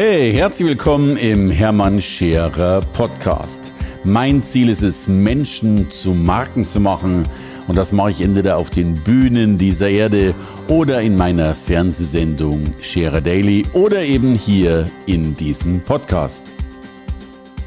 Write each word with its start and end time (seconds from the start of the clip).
Hey, 0.00 0.32
herzlich 0.32 0.68
willkommen 0.68 1.16
im 1.16 1.50
Hermann 1.50 2.00
Scherer 2.00 2.82
Podcast. 2.92 3.72
Mein 4.04 4.44
Ziel 4.44 4.68
ist 4.68 4.82
es, 4.82 5.08
Menschen 5.08 5.90
zu 5.90 6.14
Marken 6.14 6.68
zu 6.68 6.78
machen. 6.78 7.28
Und 7.66 7.76
das 7.76 7.90
mache 7.90 8.12
ich 8.12 8.20
entweder 8.20 8.58
auf 8.58 8.70
den 8.70 8.94
Bühnen 8.94 9.58
dieser 9.58 9.88
Erde 9.88 10.36
oder 10.68 11.02
in 11.02 11.16
meiner 11.16 11.52
Fernsehsendung 11.52 12.74
Scherer 12.80 13.20
Daily 13.20 13.66
oder 13.72 14.04
eben 14.04 14.36
hier 14.36 14.88
in 15.06 15.34
diesem 15.34 15.80
Podcast. 15.80 16.44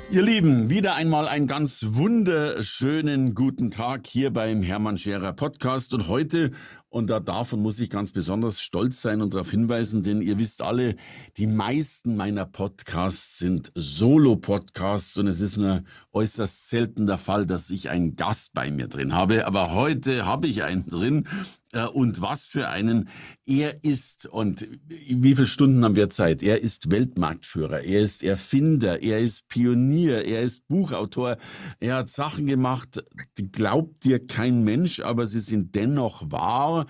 Ihr 0.10 0.22
Lieben, 0.22 0.70
wieder 0.70 0.96
einmal 0.96 1.28
einen 1.28 1.48
ganz 1.48 1.86
wunderschönen 1.90 3.36
guten 3.36 3.72
Tag 3.72 4.08
hier 4.08 4.32
beim 4.32 4.62
Hermann 4.62 4.98
Scherer 4.98 5.34
Podcast. 5.34 5.94
Und 5.94 6.08
heute 6.08 6.52
und 6.92 7.10
da 7.10 7.22
davon 7.22 7.62
muss 7.62 7.80
ich 7.80 7.90
ganz 7.90 8.12
besonders 8.12 8.62
stolz 8.62 9.02
sein 9.02 9.22
und 9.22 9.34
darauf 9.34 9.50
hinweisen, 9.50 10.04
denn 10.04 10.22
ihr 10.22 10.38
wisst 10.40 10.62
alle, 10.62 10.98
die 11.38 11.48
meisten 11.48 12.18
meiner 12.18 12.46
Podcasts 12.46 13.38
sind 13.38 13.72
Solo-Podcasts 13.76 15.18
und 15.18 15.28
es 15.28 15.40
ist 15.40 15.56
nur 15.56 15.84
äußerst 16.12 16.68
selten 16.70 17.08
der 17.08 17.18
Fall, 17.18 17.46
dass 17.46 17.70
ich 17.70 17.90
einen 17.90 18.18
Gast 18.18 18.54
bei 18.54 18.70
mir 18.70 18.90
drin 18.90 19.14
habe. 19.14 19.48
Aber 19.48 19.74
heute 19.74 20.26
habe 20.26 20.48
ich 20.48 20.64
einen 20.64 20.86
drin 20.86 21.28
äh, 21.72 21.86
und 21.86 22.22
was 22.22 22.46
für 22.46 22.68
einen. 22.68 23.08
Er 23.46 23.84
ist, 23.84 24.26
und 24.26 24.68
wie 24.90 25.36
viele 25.36 25.48
Stunden 25.48 25.84
haben 25.84 25.96
wir 25.96 26.10
Zeit? 26.10 26.44
Er 26.44 26.62
ist 26.62 26.92
Weltmarktführer, 26.92 27.82
er 27.82 28.02
ist 28.02 28.24
Erfinder, 28.24 29.02
er 29.02 29.20
ist 29.20 29.48
Pionier, 29.48 30.26
er 30.26 30.42
ist 30.42 30.68
Buchautor, 30.68 31.38
er 31.80 31.96
hat 31.96 32.10
Sachen 32.10 32.46
gemacht, 32.46 33.04
die 33.38 33.52
glaubt 33.52 34.04
dir 34.04 34.26
kein 34.26 34.64
Mensch, 34.64 35.00
aber 35.00 35.28
sie 35.28 35.40
sind 35.40 35.76
dennoch 35.76 36.30
wahr 36.30 36.81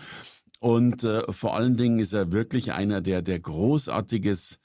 und 0.60 1.04
äh, 1.04 1.24
vor 1.32 1.56
allen 1.56 1.78
Dingen 1.78 2.00
ist 2.00 2.14
er 2.14 2.32
wirklich 2.32 2.72
einer, 2.72 3.02
der, 3.02 3.22
der 3.22 3.40
Großartiges 3.40 4.60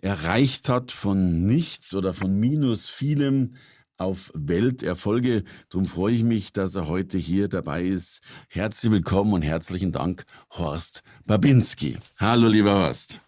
erreicht 0.00 0.68
hat 0.68 0.92
von 0.92 1.46
nichts 1.46 1.94
oder 1.94 2.14
von 2.14 2.38
minus 2.38 2.86
vielem 2.88 3.54
auf 3.98 4.30
Welterfolge. 4.34 5.44
Darum 5.70 5.86
freue 5.86 6.14
ich 6.14 6.22
mich, 6.22 6.52
dass 6.52 6.74
er 6.74 6.88
heute 6.88 7.18
hier 7.18 7.48
dabei 7.48 7.84
ist. 7.84 8.20
Herzlich 8.48 8.92
willkommen 8.92 9.32
und 9.32 9.42
herzlichen 9.42 9.92
Dank, 9.92 10.24
Horst 10.50 11.02
Babinski. 11.26 11.96
Hallo, 12.20 12.48
lieber 12.48 12.74
Horst. 12.74 13.20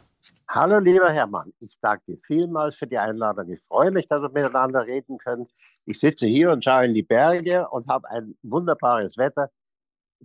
Hallo, 0.50 0.78
lieber 0.78 1.10
Hermann. 1.10 1.52
Ich 1.60 1.78
danke 1.80 2.16
vielmals 2.22 2.74
für 2.74 2.86
die 2.86 2.98
Einladung. 2.98 3.50
Ich 3.50 3.60
freue 3.60 3.90
mich, 3.90 4.06
dass 4.06 4.22
wir 4.22 4.30
miteinander 4.30 4.86
reden 4.86 5.18
können. 5.18 5.46
Ich 5.84 6.00
sitze 6.00 6.26
hier 6.26 6.50
und 6.50 6.64
schaue 6.64 6.86
in 6.86 6.94
die 6.94 7.02
Berge 7.02 7.68
und 7.68 7.86
habe 7.86 8.08
ein 8.10 8.34
wunderbares 8.42 9.18
Wetter 9.18 9.50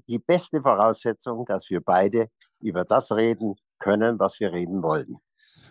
die 0.08 0.20
beste 0.20 0.62
Voraussetzung, 0.62 1.46
dass 1.46 1.70
wir 1.70 1.82
beide 1.82 2.28
über 2.62 2.84
das 2.86 3.12
reden 3.12 3.56
können, 3.80 4.20
was 4.20 4.40
wir 4.40 4.52
reden 4.52 4.82
wollen. 4.82 5.18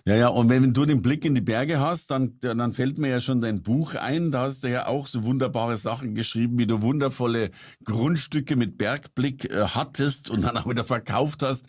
Ja, 0.04 0.16
ja, 0.16 0.28
und 0.28 0.48
wenn 0.48 0.74
du 0.74 0.84
den 0.84 1.00
Blick 1.00 1.24
in 1.24 1.36
die 1.36 1.40
Berge 1.40 1.78
hast, 1.78 2.10
dann, 2.10 2.36
dann 2.40 2.72
fällt 2.72 2.98
mir 2.98 3.08
ja 3.08 3.20
schon 3.20 3.40
dein 3.40 3.62
Buch 3.62 3.94
ein. 3.94 4.32
Da 4.32 4.42
hast 4.42 4.64
du 4.64 4.68
ja 4.68 4.88
auch 4.88 5.06
so 5.06 5.22
wunderbare 5.22 5.76
Sachen 5.76 6.16
geschrieben, 6.16 6.58
wie 6.58 6.66
du 6.66 6.82
wundervolle 6.82 7.52
Grundstücke 7.84 8.56
mit 8.56 8.78
Bergblick 8.78 9.44
äh, 9.44 9.62
hattest 9.62 10.28
und 10.28 10.42
dann 10.42 10.56
auch 10.56 10.68
wieder 10.68 10.82
verkauft 10.82 11.44
hast. 11.44 11.66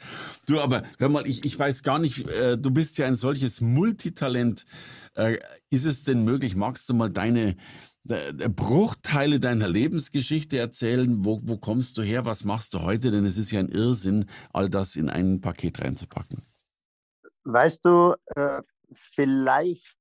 Du, 0.48 0.60
aber 0.60 0.82
hör 0.98 1.10
mal, 1.10 1.28
ich, 1.28 1.46
ich 1.46 1.60
weiß 1.60 1.84
gar 1.84 2.00
nicht, 2.00 2.28
äh, 2.28 2.58
du 2.58 2.72
bist 2.72 2.98
ja 2.98 3.06
ein 3.06 3.16
solches 3.16 3.62
Multitalent. 3.62 4.66
Äh, 5.14 5.38
ist 5.70 5.86
es 5.86 6.04
denn 6.04 6.24
möglich, 6.24 6.56
magst 6.56 6.90
du 6.90 6.96
mal 6.96 7.12
deine, 7.12 7.56
Bruchteile 8.06 9.40
deiner 9.40 9.68
Lebensgeschichte 9.68 10.58
erzählen. 10.58 11.24
Wo, 11.24 11.40
wo 11.44 11.58
kommst 11.58 11.98
du 11.98 12.02
her? 12.02 12.26
Was 12.26 12.44
machst 12.44 12.74
du 12.74 12.82
heute? 12.82 13.12
Denn 13.12 13.26
es 13.26 13.38
ist 13.38 13.52
ja 13.52 13.62
ein 13.62 13.70
Irrsinn, 13.70 14.30
all 14.52 14.70
das 14.70 14.96
in 14.96 15.10
ein 15.10 15.40
Paket 15.40 15.82
reinzupacken. 15.82 16.44
Weißt 17.46 17.86
du, 17.86 18.16
äh, 18.36 18.62
vielleicht, 18.94 19.98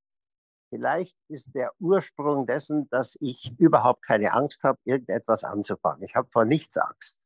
vielleicht 0.68 1.16
ist 1.28 1.54
der 1.54 1.70
Ursprung 1.78 2.46
dessen, 2.46 2.88
dass 2.90 3.16
ich 3.20 3.52
überhaupt 3.58 4.04
keine 4.04 4.32
Angst 4.32 4.64
habe, 4.64 4.78
irgendetwas 4.84 5.44
anzufangen. 5.44 6.02
Ich 6.02 6.16
habe 6.16 6.28
vor 6.32 6.44
nichts 6.44 6.76
Angst. 6.76 7.20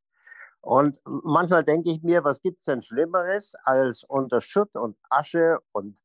Und 0.61 1.01
manchmal 1.05 1.65
denke 1.65 1.91
ich 1.91 2.03
mir, 2.03 2.25
was 2.25 2.43
gibt 2.43 2.59
es 2.59 2.65
denn 2.67 2.83
Schlimmeres, 2.83 3.55
als 3.65 4.05
unter 4.05 4.41
Schutt 4.41 4.75
und 4.75 4.99
Asche 5.09 5.61
und, 5.73 6.01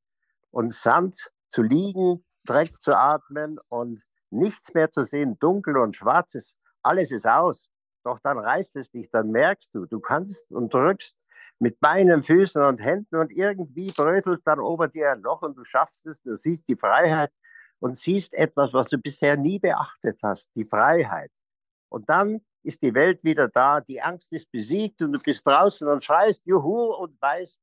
und 0.51 0.73
Sand 0.73 1.31
zu 1.49 1.63
liegen, 1.63 2.23
Dreck 2.45 2.79
zu 2.81 2.95
atmen 2.95 3.59
und 3.69 4.03
nichts 4.31 4.73
mehr 4.73 4.91
zu 4.91 5.05
sehen, 5.05 5.37
dunkel 5.39 5.77
und 5.77 5.95
schwarz 5.95 6.35
ist, 6.35 6.57
alles 6.81 7.11
ist 7.11 7.27
aus. 7.27 7.69
Doch 8.03 8.19
dann 8.19 8.39
reißt 8.39 8.75
es 8.77 8.89
dich, 8.89 9.09
dann 9.11 9.29
merkst 9.29 9.75
du, 9.75 9.85
du 9.85 9.99
kannst 9.99 10.49
und 10.51 10.73
drückst 10.73 11.15
mit 11.59 11.79
Beinen, 11.79 12.23
Füßen 12.23 12.63
und 12.63 12.81
Händen 12.81 13.15
und 13.17 13.31
irgendwie 13.31 13.91
brötelt 13.91 14.41
dann 14.45 14.59
ober 14.59 14.87
dir 14.87 15.11
ein 15.11 15.21
Loch 15.21 15.43
und 15.43 15.55
du 15.55 15.63
schaffst 15.63 16.05
es, 16.07 16.19
du 16.23 16.35
siehst 16.35 16.67
die 16.67 16.75
Freiheit 16.75 17.31
und 17.79 17.99
siehst 17.99 18.33
etwas, 18.33 18.73
was 18.73 18.89
du 18.89 18.97
bisher 18.97 19.37
nie 19.37 19.59
beachtet 19.59 20.17
hast, 20.23 20.49
die 20.55 20.65
Freiheit. 20.65 21.31
Und 21.89 22.09
dann 22.09 22.41
ist 22.63 22.81
die 22.81 22.93
Welt 22.93 23.23
wieder 23.23 23.47
da, 23.47 23.81
die 23.81 24.01
Angst 24.01 24.33
ist 24.33 24.51
besiegt 24.51 25.01
und 25.01 25.13
du 25.13 25.19
bist 25.19 25.45
draußen 25.45 25.87
und 25.87 26.03
schreist 26.03 26.45
Juhu 26.45 26.93
und 26.95 27.21
weißt, 27.21 27.59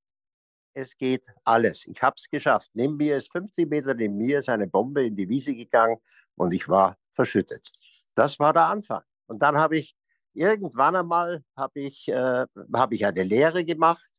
es 0.75 0.97
geht 0.97 1.27
alles. 1.43 1.87
Ich 1.87 2.01
habe 2.03 2.15
es 2.17 2.29
geschafft. 2.31 2.71
Neben 2.75 2.97
mir 2.97 3.17
ist 3.17 3.33
50 3.33 3.69
Meter 3.69 3.95
neben 3.95 4.17
mir 4.17 4.39
ist 4.39 4.49
eine 4.49 4.69
Bombe 4.69 5.05
in 5.05 5.17
die 5.17 5.29
Wiese 5.29 5.55
gegangen 5.55 5.99
und 6.39 6.53
ich 6.53 6.69
war 6.69 6.97
verschüttet. 7.11 7.73
Das 8.15 8.39
war 8.39 8.53
der 8.53 8.67
Anfang. 8.67 9.03
Und 9.27 9.43
dann 9.43 9.57
habe 9.57 9.77
ich 9.79 9.97
irgendwann 10.35 10.97
einmal 10.97 11.43
habe 11.57 11.81
ich, 11.81 12.09
äh, 12.09 12.47
hab 12.73 12.93
ich 12.93 13.05
eine 13.05 13.23
Lehre 13.23 13.65
gemacht 13.65 14.11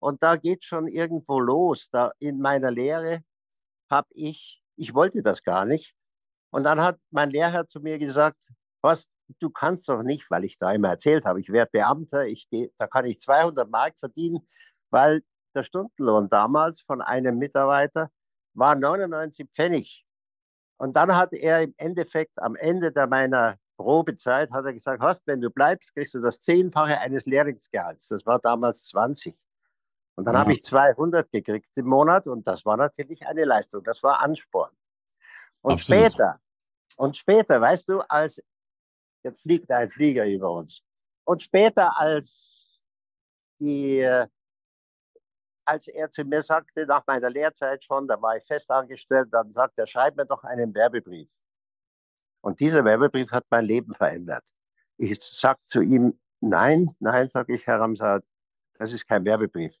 und 0.00 0.22
da 0.22 0.36
geht 0.36 0.64
schon 0.64 0.88
irgendwo 0.88 1.38
los. 1.38 1.88
Da 1.90 2.12
in 2.18 2.40
meiner 2.40 2.70
Lehre 2.70 3.22
habe 3.90 4.08
ich, 4.12 4.62
ich 4.76 4.94
wollte 4.94 5.22
das 5.22 5.42
gar 5.42 5.64
nicht. 5.64 5.94
Und 6.50 6.64
dann 6.64 6.80
hat 6.80 6.98
mein 7.10 7.30
Lehrherr 7.30 7.68
zu 7.68 7.80
mir 7.80 7.98
gesagt, 7.98 8.50
was, 8.82 9.08
du 9.38 9.50
kannst 9.50 9.88
doch 9.88 10.02
nicht, 10.02 10.30
weil 10.30 10.44
ich 10.44 10.58
da 10.58 10.72
immer 10.72 10.90
erzählt 10.90 11.24
habe, 11.24 11.40
ich 11.40 11.50
werde 11.50 11.70
Beamter, 11.70 12.26
ich, 12.26 12.48
da 12.76 12.86
kann 12.86 13.06
ich 13.06 13.20
200 13.20 13.70
Mark 13.70 13.98
verdienen, 13.98 14.46
weil 14.90 15.22
der 15.54 15.62
Stundenlohn 15.62 16.28
damals 16.28 16.80
von 16.80 17.00
einem 17.00 17.38
Mitarbeiter 17.38 18.10
war 18.54 18.74
99 18.74 19.48
Pfennig. 19.50 20.04
Und 20.82 20.96
dann 20.96 21.14
hat 21.14 21.32
er 21.32 21.62
im 21.62 21.74
Endeffekt 21.76 22.42
am 22.42 22.56
Ende 22.56 22.90
der 22.90 23.06
meiner 23.06 23.56
Probezeit 23.76 24.50
hat 24.50 24.64
er 24.64 24.72
gesagt, 24.72 25.00
Horst, 25.00 25.22
wenn 25.26 25.40
du 25.40 25.48
bleibst, 25.48 25.94
kriegst 25.94 26.12
du 26.14 26.20
das 26.20 26.42
Zehnfache 26.42 26.98
eines 26.98 27.24
Lehrlingsgehalts. 27.24 28.08
Das 28.08 28.26
war 28.26 28.40
damals 28.40 28.86
20. 28.88 29.32
Und 30.16 30.24
dann 30.24 30.34
ja. 30.34 30.40
habe 30.40 30.52
ich 30.52 30.64
200 30.64 31.30
gekriegt 31.30 31.70
im 31.76 31.86
Monat 31.86 32.26
und 32.26 32.48
das 32.48 32.64
war 32.64 32.76
natürlich 32.76 33.24
eine 33.24 33.44
Leistung. 33.44 33.84
Das 33.84 34.02
war 34.02 34.18
Ansporn. 34.22 34.72
Und 35.60 35.74
Absolut. 35.74 36.06
später, 36.06 36.40
und 36.96 37.16
später, 37.16 37.60
weißt 37.60 37.88
du, 37.88 38.00
als 38.00 38.42
jetzt 39.22 39.42
fliegt 39.42 39.70
ein 39.70 39.88
Flieger 39.88 40.26
über 40.26 40.50
uns. 40.50 40.82
Und 41.22 41.44
später, 41.44 41.96
als 41.96 42.84
die 43.60 44.00
äh, 44.00 44.26
als 45.64 45.88
er 45.88 46.10
zu 46.10 46.24
mir 46.24 46.42
sagte, 46.42 46.86
nach 46.86 47.06
meiner 47.06 47.30
Lehrzeit 47.30 47.82
schon, 47.84 48.06
da 48.08 48.20
war 48.20 48.36
ich 48.36 48.44
fest 48.44 48.70
angestellt, 48.70 49.28
dann 49.32 49.50
sagt 49.52 49.78
er, 49.78 49.86
schreib 49.86 50.16
mir 50.16 50.26
doch 50.26 50.42
einen 50.44 50.74
Werbebrief. 50.74 51.30
Und 52.40 52.60
dieser 52.60 52.84
Werbebrief 52.84 53.30
hat 53.30 53.44
mein 53.50 53.64
Leben 53.64 53.94
verändert. 53.94 54.44
Ich 54.96 55.20
sage 55.22 55.58
zu 55.68 55.80
ihm, 55.80 56.18
nein, 56.40 56.88
nein, 56.98 57.28
sage 57.28 57.54
ich, 57.54 57.66
Herr 57.66 57.80
Ramsat, 57.80 58.24
das 58.78 58.92
ist 58.92 59.06
kein 59.06 59.24
Werbebrief. 59.24 59.76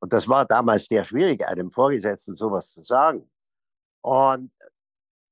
Und 0.00 0.12
das 0.12 0.26
war 0.26 0.44
damals 0.44 0.86
sehr 0.86 1.04
schwierig, 1.04 1.46
einem 1.46 1.70
Vorgesetzten 1.70 2.34
sowas 2.34 2.72
zu 2.72 2.82
sagen. 2.82 3.30
Und 4.02 4.52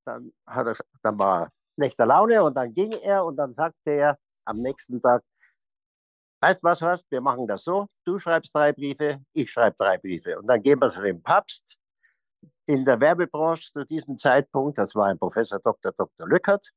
dann, 0.04 0.32
hat 0.46 0.66
er, 0.66 0.76
dann 1.02 1.18
war 1.18 1.42
er 1.42 1.52
schlechter 1.74 2.06
Laune 2.06 2.42
und 2.42 2.54
dann 2.56 2.72
ging 2.74 2.92
er 2.92 3.24
und 3.24 3.36
dann 3.36 3.54
sagte 3.54 3.90
er 3.90 4.18
am 4.44 4.58
nächsten 4.58 5.00
Tag, 5.00 5.22
Weißt 6.40 6.62
was, 6.62 6.80
Horst, 6.80 7.06
wir 7.10 7.20
machen 7.20 7.46
das 7.48 7.64
so, 7.64 7.86
du 8.04 8.18
schreibst 8.18 8.54
drei 8.54 8.72
Briefe, 8.72 9.20
ich 9.32 9.50
schreibe 9.50 9.76
drei 9.76 9.98
Briefe. 9.98 10.38
Und 10.38 10.46
dann 10.46 10.62
gehen 10.62 10.80
wir 10.80 10.92
zu 10.92 11.00
dem 11.00 11.20
Papst 11.20 11.76
in 12.66 12.84
der 12.84 13.00
Werbebranche 13.00 13.72
zu 13.72 13.84
diesem 13.84 14.18
Zeitpunkt, 14.18 14.78
das 14.78 14.94
war 14.94 15.06
ein 15.06 15.18
Professor 15.18 15.58
Dr. 15.58 15.92
Dr. 15.92 16.28
Lückert, 16.28 16.70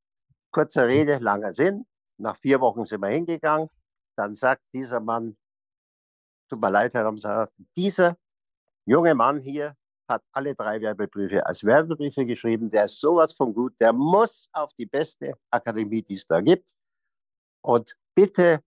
kurzer 0.50 0.86
Rede, 0.88 1.18
langer 1.18 1.52
Sinn, 1.52 1.86
nach 2.18 2.36
vier 2.38 2.60
Wochen 2.60 2.84
sind 2.84 3.02
wir 3.02 3.08
hingegangen, 3.08 3.68
dann 4.16 4.34
sagt 4.34 4.62
dieser 4.74 5.00
Mann, 5.00 5.36
tut 6.48 6.60
mir 6.60 6.70
leid, 6.70 6.94
Herr 6.94 7.04
Ramsar, 7.04 7.48
dieser 7.76 8.16
junge 8.86 9.14
Mann 9.14 9.38
hier 9.38 9.76
hat 10.08 10.24
alle 10.32 10.54
drei 10.54 10.80
Werbebriefe 10.80 11.44
als 11.46 11.62
Werbebriefe 11.62 12.26
geschrieben, 12.26 12.68
der 12.68 12.86
ist 12.86 12.98
sowas 12.98 13.32
von 13.32 13.54
gut, 13.54 13.74
der 13.80 13.92
muss 13.92 14.48
auf 14.52 14.72
die 14.74 14.86
beste 14.86 15.34
Akademie, 15.50 16.02
die 16.02 16.14
es 16.14 16.26
da 16.26 16.40
gibt. 16.40 16.72
Und 17.62 17.94
bitte 18.14 18.60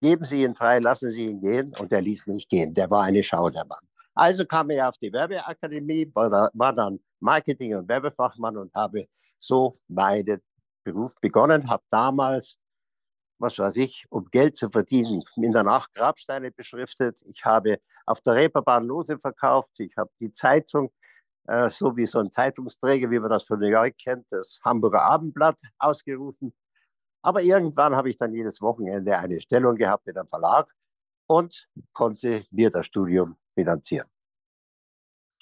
Geben 0.00 0.24
Sie 0.24 0.42
ihn 0.44 0.54
frei, 0.54 0.78
lassen 0.78 1.10
Sie 1.10 1.26
ihn 1.26 1.40
gehen. 1.40 1.74
Und 1.78 1.92
er 1.92 2.00
ließ 2.00 2.26
mich 2.26 2.48
gehen. 2.48 2.72
Der 2.74 2.90
war 2.90 3.04
eine 3.04 3.22
Schau, 3.22 3.50
der 3.50 3.66
Mann. 3.66 3.84
Also 4.14 4.44
kam 4.44 4.70
er 4.70 4.88
auf 4.88 4.98
die 4.98 5.12
Werbeakademie, 5.12 6.10
war, 6.14 6.72
dann 6.72 7.00
Marketing- 7.20 7.76
und 7.76 7.88
Werbefachmann 7.88 8.56
und 8.56 8.74
habe 8.74 9.06
so 9.38 9.78
meinen 9.88 10.42
Beruf 10.84 11.14
begonnen. 11.20 11.68
Habe 11.68 11.84
damals, 11.90 12.58
was 13.38 13.58
weiß 13.58 13.76
ich, 13.76 14.06
um 14.10 14.24
Geld 14.30 14.56
zu 14.56 14.70
verdienen, 14.70 15.22
in 15.36 15.52
der 15.52 15.64
Nacht 15.64 15.92
Grabsteine 15.94 16.50
beschriftet. 16.50 17.22
Ich 17.26 17.44
habe 17.44 17.78
auf 18.06 18.20
der 18.20 18.34
Reeperbahn 18.34 18.84
Lose 18.84 19.18
verkauft. 19.18 19.78
Ich 19.80 19.96
habe 19.96 20.10
die 20.20 20.32
Zeitung 20.32 20.90
äh, 21.46 21.70
so 21.70 21.96
wie 21.96 22.06
so 22.06 22.20
ein 22.20 22.30
Zeitungsträger, 22.30 23.10
wie 23.10 23.18
man 23.18 23.30
das 23.30 23.44
von 23.44 23.58
New 23.58 23.66
York 23.66 23.96
kennt, 23.98 24.26
das 24.30 24.60
Hamburger 24.64 25.02
Abendblatt 25.02 25.60
ausgerufen. 25.78 26.52
Aber 27.22 27.42
irgendwann 27.42 27.96
habe 27.96 28.10
ich 28.10 28.16
dann 28.16 28.32
jedes 28.32 28.60
Wochenende 28.60 29.18
eine 29.18 29.40
Stellung 29.40 29.76
gehabt 29.76 30.06
in 30.08 30.16
einem 30.16 30.28
Verlag 30.28 30.70
und 31.26 31.68
konnte 31.92 32.44
mir 32.50 32.70
das 32.70 32.86
Studium 32.86 33.36
finanzieren. 33.54 34.08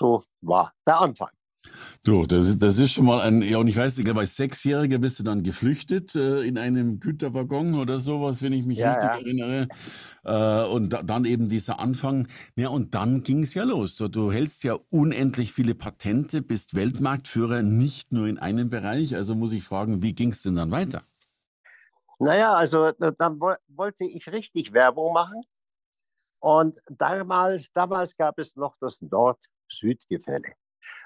So 0.01 0.25
war 0.41 0.73
der 0.87 1.01
Anfang. 1.01 1.31
Du, 2.05 2.25
das 2.27 2.47
ist, 2.47 2.63
das 2.63 2.79
ist 2.79 2.93
schon 2.93 3.07
mal 3.07 3.21
ein, 3.21 3.43
ja, 3.43 3.59
und 3.59 3.67
ich 3.69 3.77
weiß, 3.77 3.99
ich 3.99 4.05
glaube, 4.05 4.21
als 4.21 4.37
Sechsjähriger 4.37 4.99
bist 4.99 5.19
du 5.19 5.25
dann 5.25 5.43
geflüchtet 5.43 6.15
äh, 6.15 6.43
in 6.43 6.57
einem 6.57 7.01
Güterwaggon 7.01 7.75
oder 7.75 7.99
sowas, 8.01 8.43
wenn 8.43 8.53
ich 8.53 8.65
mich 8.65 8.79
Ja, 8.79 8.93
richtig 8.93 9.11
ja. 9.11 9.17
erinnere. 9.19 9.69
Äh, 10.25 10.65
und 10.69 10.93
da, 10.93 11.03
dann 11.03 11.25
eben 11.25 11.49
dieser 11.49 11.81
Anfang. 11.81 12.29
Ja, 12.57 12.69
und 12.69 12.95
dann 12.95 13.23
ging 13.25 13.43
es 13.43 13.55
ja 13.55 13.65
los. 13.65 13.97
Du, 13.97 14.09
du 14.09 14.31
hältst 14.33 14.65
ja 14.65 14.79
unendlich 14.91 15.53
viele 15.53 15.75
Patente, 15.75 16.43
bist 16.43 16.75
Weltmarktführer, 16.75 17.63
nicht 17.63 18.13
nur 18.13 18.29
in 18.29 18.39
einem 18.39 18.71
Bereich. 18.71 19.17
Also 19.17 19.35
muss 19.35 19.53
ich 19.53 19.65
fragen, 19.65 20.03
wie 20.03 20.15
ging 20.15 20.31
es 20.31 20.43
denn 20.43 20.57
dann 20.57 20.71
weiter? 20.71 21.03
Naja, 22.19 22.55
also 22.55 22.93
dann 22.93 23.41
wo 23.41 23.55
wollte 23.69 24.05
ich 24.05 24.31
richtig 24.33 24.73
Werbung 24.73 25.13
machen. 25.13 25.43
Und 26.41 26.79
damals, 26.87 27.73
damals 27.73 28.17
gab 28.17 28.39
es 28.39 28.57
noch 28.57 28.77
das 28.81 29.01
Nord-Süd-Gefälle. 29.03 30.53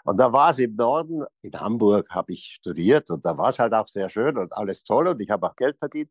Und 0.04 0.18
da 0.18 0.32
war 0.32 0.50
es 0.50 0.58
im 0.58 0.74
Norden, 0.74 1.24
in 1.42 1.52
Hamburg 1.58 2.08
habe 2.10 2.32
ich 2.32 2.44
studiert 2.60 3.10
und 3.10 3.24
da 3.24 3.36
war 3.36 3.48
es 3.50 3.58
halt 3.58 3.72
auch 3.74 3.88
sehr 3.88 4.08
schön 4.10 4.36
und 4.38 4.52
alles 4.52 4.84
toll 4.84 5.08
und 5.08 5.20
ich 5.20 5.30
habe 5.30 5.48
auch 5.48 5.56
Geld 5.56 5.78
verdient. 5.78 6.10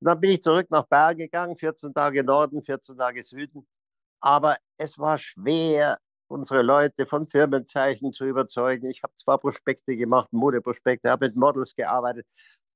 Und 0.00 0.06
dann 0.08 0.20
bin 0.20 0.30
ich 0.32 0.42
zurück 0.42 0.66
nach 0.70 0.84
Bayern 0.86 1.16
gegangen, 1.18 1.56
14 1.56 1.94
Tage 1.94 2.24
Norden, 2.24 2.62
14 2.62 2.96
Tage 2.98 3.22
Süden. 3.24 3.66
Aber 4.20 4.56
es 4.78 4.98
war 4.98 5.18
schwer, 5.18 5.98
unsere 6.28 6.62
Leute 6.62 7.06
von 7.06 7.28
Firmenzeichen 7.28 8.12
zu 8.12 8.24
überzeugen. 8.26 8.90
Ich 8.90 9.02
habe 9.02 9.14
zwar 9.16 9.38
Prospekte 9.38 9.96
gemacht, 9.96 10.28
Modeprospekte, 10.32 11.10
habe 11.10 11.26
mit 11.26 11.36
Models 11.36 11.74
gearbeitet, 11.74 12.26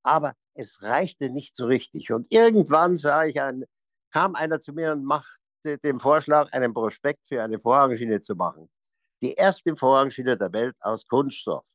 aber 0.06 0.35
es 0.55 0.82
reichte 0.82 1.31
nicht 1.31 1.56
so 1.56 1.67
richtig. 1.67 2.12
Und 2.12 2.26
irgendwann 2.31 2.97
sah 2.97 3.25
ich 3.25 3.41
ein, 3.41 3.64
kam 4.12 4.35
einer 4.35 4.61
zu 4.61 4.73
mir 4.73 4.93
und 4.93 5.05
machte 5.05 5.79
den 5.82 6.00
Vorschlag, 6.00 6.53
einen 6.53 6.73
Prospekt 6.73 7.26
für 7.29 7.43
eine 7.43 7.58
Vorhangschiene 7.58 8.23
zu 8.23 8.35
machen. 8.35 8.69
Die 9.23 9.32
erste 9.32 9.76
Vorhangschiene 9.76 10.37
der 10.37 10.53
Welt 10.53 10.76
aus 10.81 11.06
Kunststoff. 11.06 11.67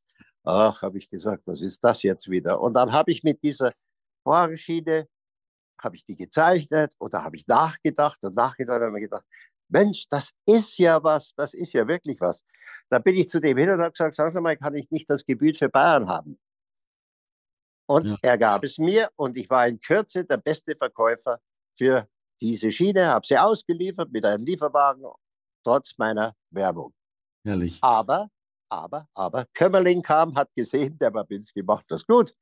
Ach, 0.43 0.81
habe 0.81 0.97
ich 0.97 1.09
gesagt, 1.09 1.43
was 1.45 1.61
ist 1.61 1.83
das 1.83 2.01
jetzt 2.03 2.29
wieder? 2.29 2.59
Und 2.61 2.73
dann 2.73 2.91
habe 2.91 3.11
ich 3.11 3.23
mit 3.23 3.43
dieser 3.43 3.73
Vorhangschiene, 4.23 5.07
habe 5.81 5.95
ich 5.95 6.05
die 6.05 6.15
gezeichnet 6.15 6.93
oder 6.99 7.23
habe 7.23 7.35
ich 7.35 7.47
nachgedacht 7.47 8.23
und 8.23 8.35
nachgedacht 8.35 8.81
und 8.81 8.95
gedacht, 8.95 9.25
Mensch, 9.69 10.05
das 10.09 10.31
ist 10.45 10.77
ja 10.79 11.03
was, 11.03 11.33
das 11.35 11.53
ist 11.53 11.73
ja 11.73 11.87
wirklich 11.87 12.19
was. 12.19 12.43
Da 12.89 12.99
bin 12.99 13.15
ich 13.15 13.29
zu 13.29 13.39
dem 13.39 13.57
hin 13.57 13.69
und 13.69 13.81
habe 13.81 13.91
gesagt, 13.91 14.15
sagen 14.15 14.31
Sie 14.33 14.41
mal, 14.41 14.57
kann 14.57 14.75
ich 14.75 14.89
nicht 14.91 15.09
das 15.09 15.25
Gebiet 15.25 15.57
für 15.57 15.69
Bayern 15.69 16.07
haben? 16.07 16.39
Und 17.91 18.05
Ja. 18.05 18.17
er 18.21 18.37
gab 18.37 18.63
es 18.63 18.77
mir 18.77 19.09
und 19.17 19.35
ich 19.35 19.49
war 19.49 19.67
in 19.67 19.77
Kürze 19.77 20.23
der 20.23 20.37
beste 20.37 20.77
Verkäufer 20.77 21.41
für 21.77 22.07
diese 22.39 22.71
Schiene, 22.71 23.07
habe 23.07 23.27
sie 23.27 23.37
ausgeliefert 23.37 24.09
mit 24.13 24.23
einem 24.25 24.45
Lieferwagen, 24.45 25.03
trotz 25.61 25.97
meiner 25.97 26.33
Werbung. 26.51 26.93
Herrlich. 27.43 27.79
Aber, 27.81 28.29
aber, 28.69 29.09
aber, 29.13 29.45
Kömmerling 29.53 30.01
kam, 30.01 30.33
hat 30.35 30.49
gesehen, 30.55 30.97
der 30.99 31.11
Babinski 31.11 31.63
macht 31.63 31.85
das 31.89 32.07
gut 32.07 32.33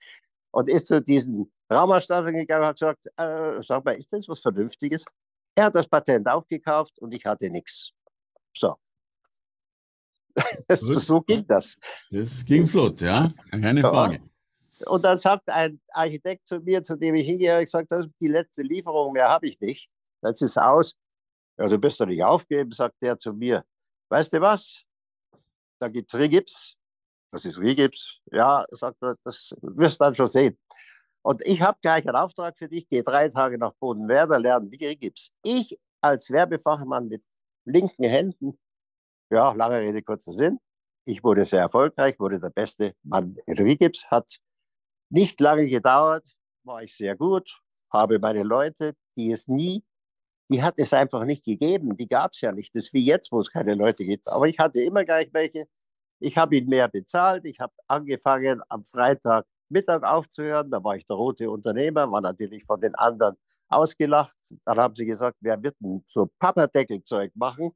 und 0.51 0.69
ist 0.69 0.85
zu 0.85 1.01
diesen 1.01 1.51
Raumausstattern 1.71 2.35
gegangen 2.35 2.61
und 2.61 2.67
hat 2.67 2.75
gesagt, 2.75 3.07
äh, 3.17 3.63
sag 3.63 3.83
mal, 3.83 3.95
ist 3.95 4.13
das 4.13 4.27
was 4.27 4.39
Vernünftiges? 4.41 5.03
Er 5.55 5.65
hat 5.65 5.75
das 5.75 5.87
Patent 5.87 6.27
aufgekauft 6.29 6.99
und 6.99 7.11
ich 7.11 7.25
hatte 7.25 7.49
nichts. 7.49 7.91
So. 8.55 8.75
So 10.79 11.21
ging 11.21 11.45
das. 11.47 11.75
Das 12.11 12.45
ging 12.45 12.67
flott, 12.67 13.01
ja, 13.01 13.31
keine. 13.49 13.81
Frage. 13.81 14.28
Und 14.85 15.03
dann 15.03 15.17
sagt 15.17 15.49
ein 15.49 15.81
Architekt 15.89 16.47
zu 16.47 16.59
mir, 16.59 16.83
zu 16.83 16.95
dem 16.95 17.15
ich 17.15 17.25
hingehe, 17.25 17.53
habe 17.53 17.63
ich 17.63 17.71
das 17.71 18.05
ist 18.05 18.13
die 18.19 18.27
letzte 18.27 18.61
Lieferung, 18.61 19.13
mehr 19.13 19.29
habe 19.29 19.47
ich 19.47 19.59
nicht. 19.59 19.89
Jetzt 20.23 20.41
ist 20.41 20.57
aus. 20.57 20.95
Ja, 21.57 21.67
du 21.67 21.77
bist 21.77 21.99
doch 21.99 22.05
nicht 22.05 22.23
aufgeben, 22.23 22.71
sagt 22.71 22.95
der 23.01 23.17
zu 23.17 23.33
mir. 23.33 23.65
Weißt 24.09 24.31
du 24.33 24.41
was? 24.41 24.83
Da 25.79 25.87
gibt 25.87 26.13
es 26.13 26.19
Rigips. 26.19 26.75
Was 27.31 27.45
ist 27.45 27.59
Rigips? 27.59 28.19
Ja, 28.31 28.65
sagt 28.71 29.01
er, 29.01 29.15
das 29.23 29.53
wirst 29.61 29.99
du 29.99 30.05
dann 30.05 30.15
schon 30.15 30.27
sehen. 30.27 30.57
Und 31.21 31.45
ich 31.45 31.61
habe 31.61 31.77
gleich 31.81 32.07
einen 32.07 32.15
Auftrag 32.15 32.57
für 32.57 32.69
dich, 32.69 32.87
geh 32.87 33.01
drei 33.01 33.29
Tage 33.29 33.57
nach 33.57 33.73
Bodenwerder, 33.73 34.39
lernen 34.39 34.71
wie 34.71 34.85
Rigips. 34.85 35.31
Ich 35.43 35.77
als 36.01 36.29
Werbefachmann 36.29 37.07
mit 37.07 37.23
linken 37.65 38.05
Händen, 38.05 38.57
ja, 39.29 39.51
lange 39.51 39.79
Rede, 39.79 40.01
kurzer 40.01 40.31
Sinn. 40.31 40.59
Ich 41.05 41.23
wurde 41.23 41.45
sehr 41.45 41.61
erfolgreich, 41.61 42.19
wurde 42.19 42.39
der 42.39 42.49
beste 42.49 42.95
Mann 43.03 43.37
in 43.45 43.57
Rigips, 43.57 44.09
hat 44.09 44.39
nicht 45.09 45.39
lange 45.41 45.67
gedauert, 45.67 46.35
war 46.63 46.83
ich 46.83 46.95
sehr 46.95 47.15
gut, 47.15 47.61
habe 47.91 48.19
meine 48.19 48.43
Leute, 48.43 48.95
die 49.17 49.31
es 49.31 49.47
nie, 49.47 49.83
die 50.49 50.63
hat 50.63 50.75
es 50.77 50.93
einfach 50.93 51.25
nicht 51.25 51.43
gegeben, 51.45 51.95
die 51.95 52.07
gab 52.07 52.33
es 52.33 52.41
ja 52.41 52.51
nicht. 52.51 52.75
Das 52.75 52.85
ist 52.85 52.93
wie 52.93 53.05
jetzt, 53.05 53.31
wo 53.31 53.39
es 53.41 53.51
keine 53.51 53.75
Leute 53.75 54.03
gibt. 54.03 54.27
Aber 54.27 54.47
ich 54.47 54.57
hatte 54.57 54.81
immer 54.81 55.05
gleich 55.05 55.29
welche. 55.31 55.67
Ich 56.19 56.37
habe 56.37 56.57
ihn 56.57 56.67
mehr 56.67 56.87
bezahlt. 56.87 57.45
Ich 57.45 57.59
habe 57.59 57.73
angefangen, 57.87 58.61
am 58.69 58.83
Freitag 58.85 59.45
Mittag 59.69 60.03
aufzuhören. 60.03 60.71
Da 60.71 60.83
war 60.83 60.95
ich 60.95 61.05
der 61.05 61.15
rote 61.15 61.49
Unternehmer, 61.51 62.11
war 62.11 62.21
natürlich 62.21 62.65
von 62.65 62.81
den 62.81 62.95
anderen 62.95 63.35
ausgelacht. 63.69 64.37
Dann 64.65 64.79
haben 64.79 64.95
sie 64.95 65.05
gesagt, 65.05 65.37
wer 65.41 65.61
wird 65.61 65.75
denn 65.79 66.03
so 66.07 66.29
Papperdeckelzeug 66.39 67.31
machen? 67.35 67.71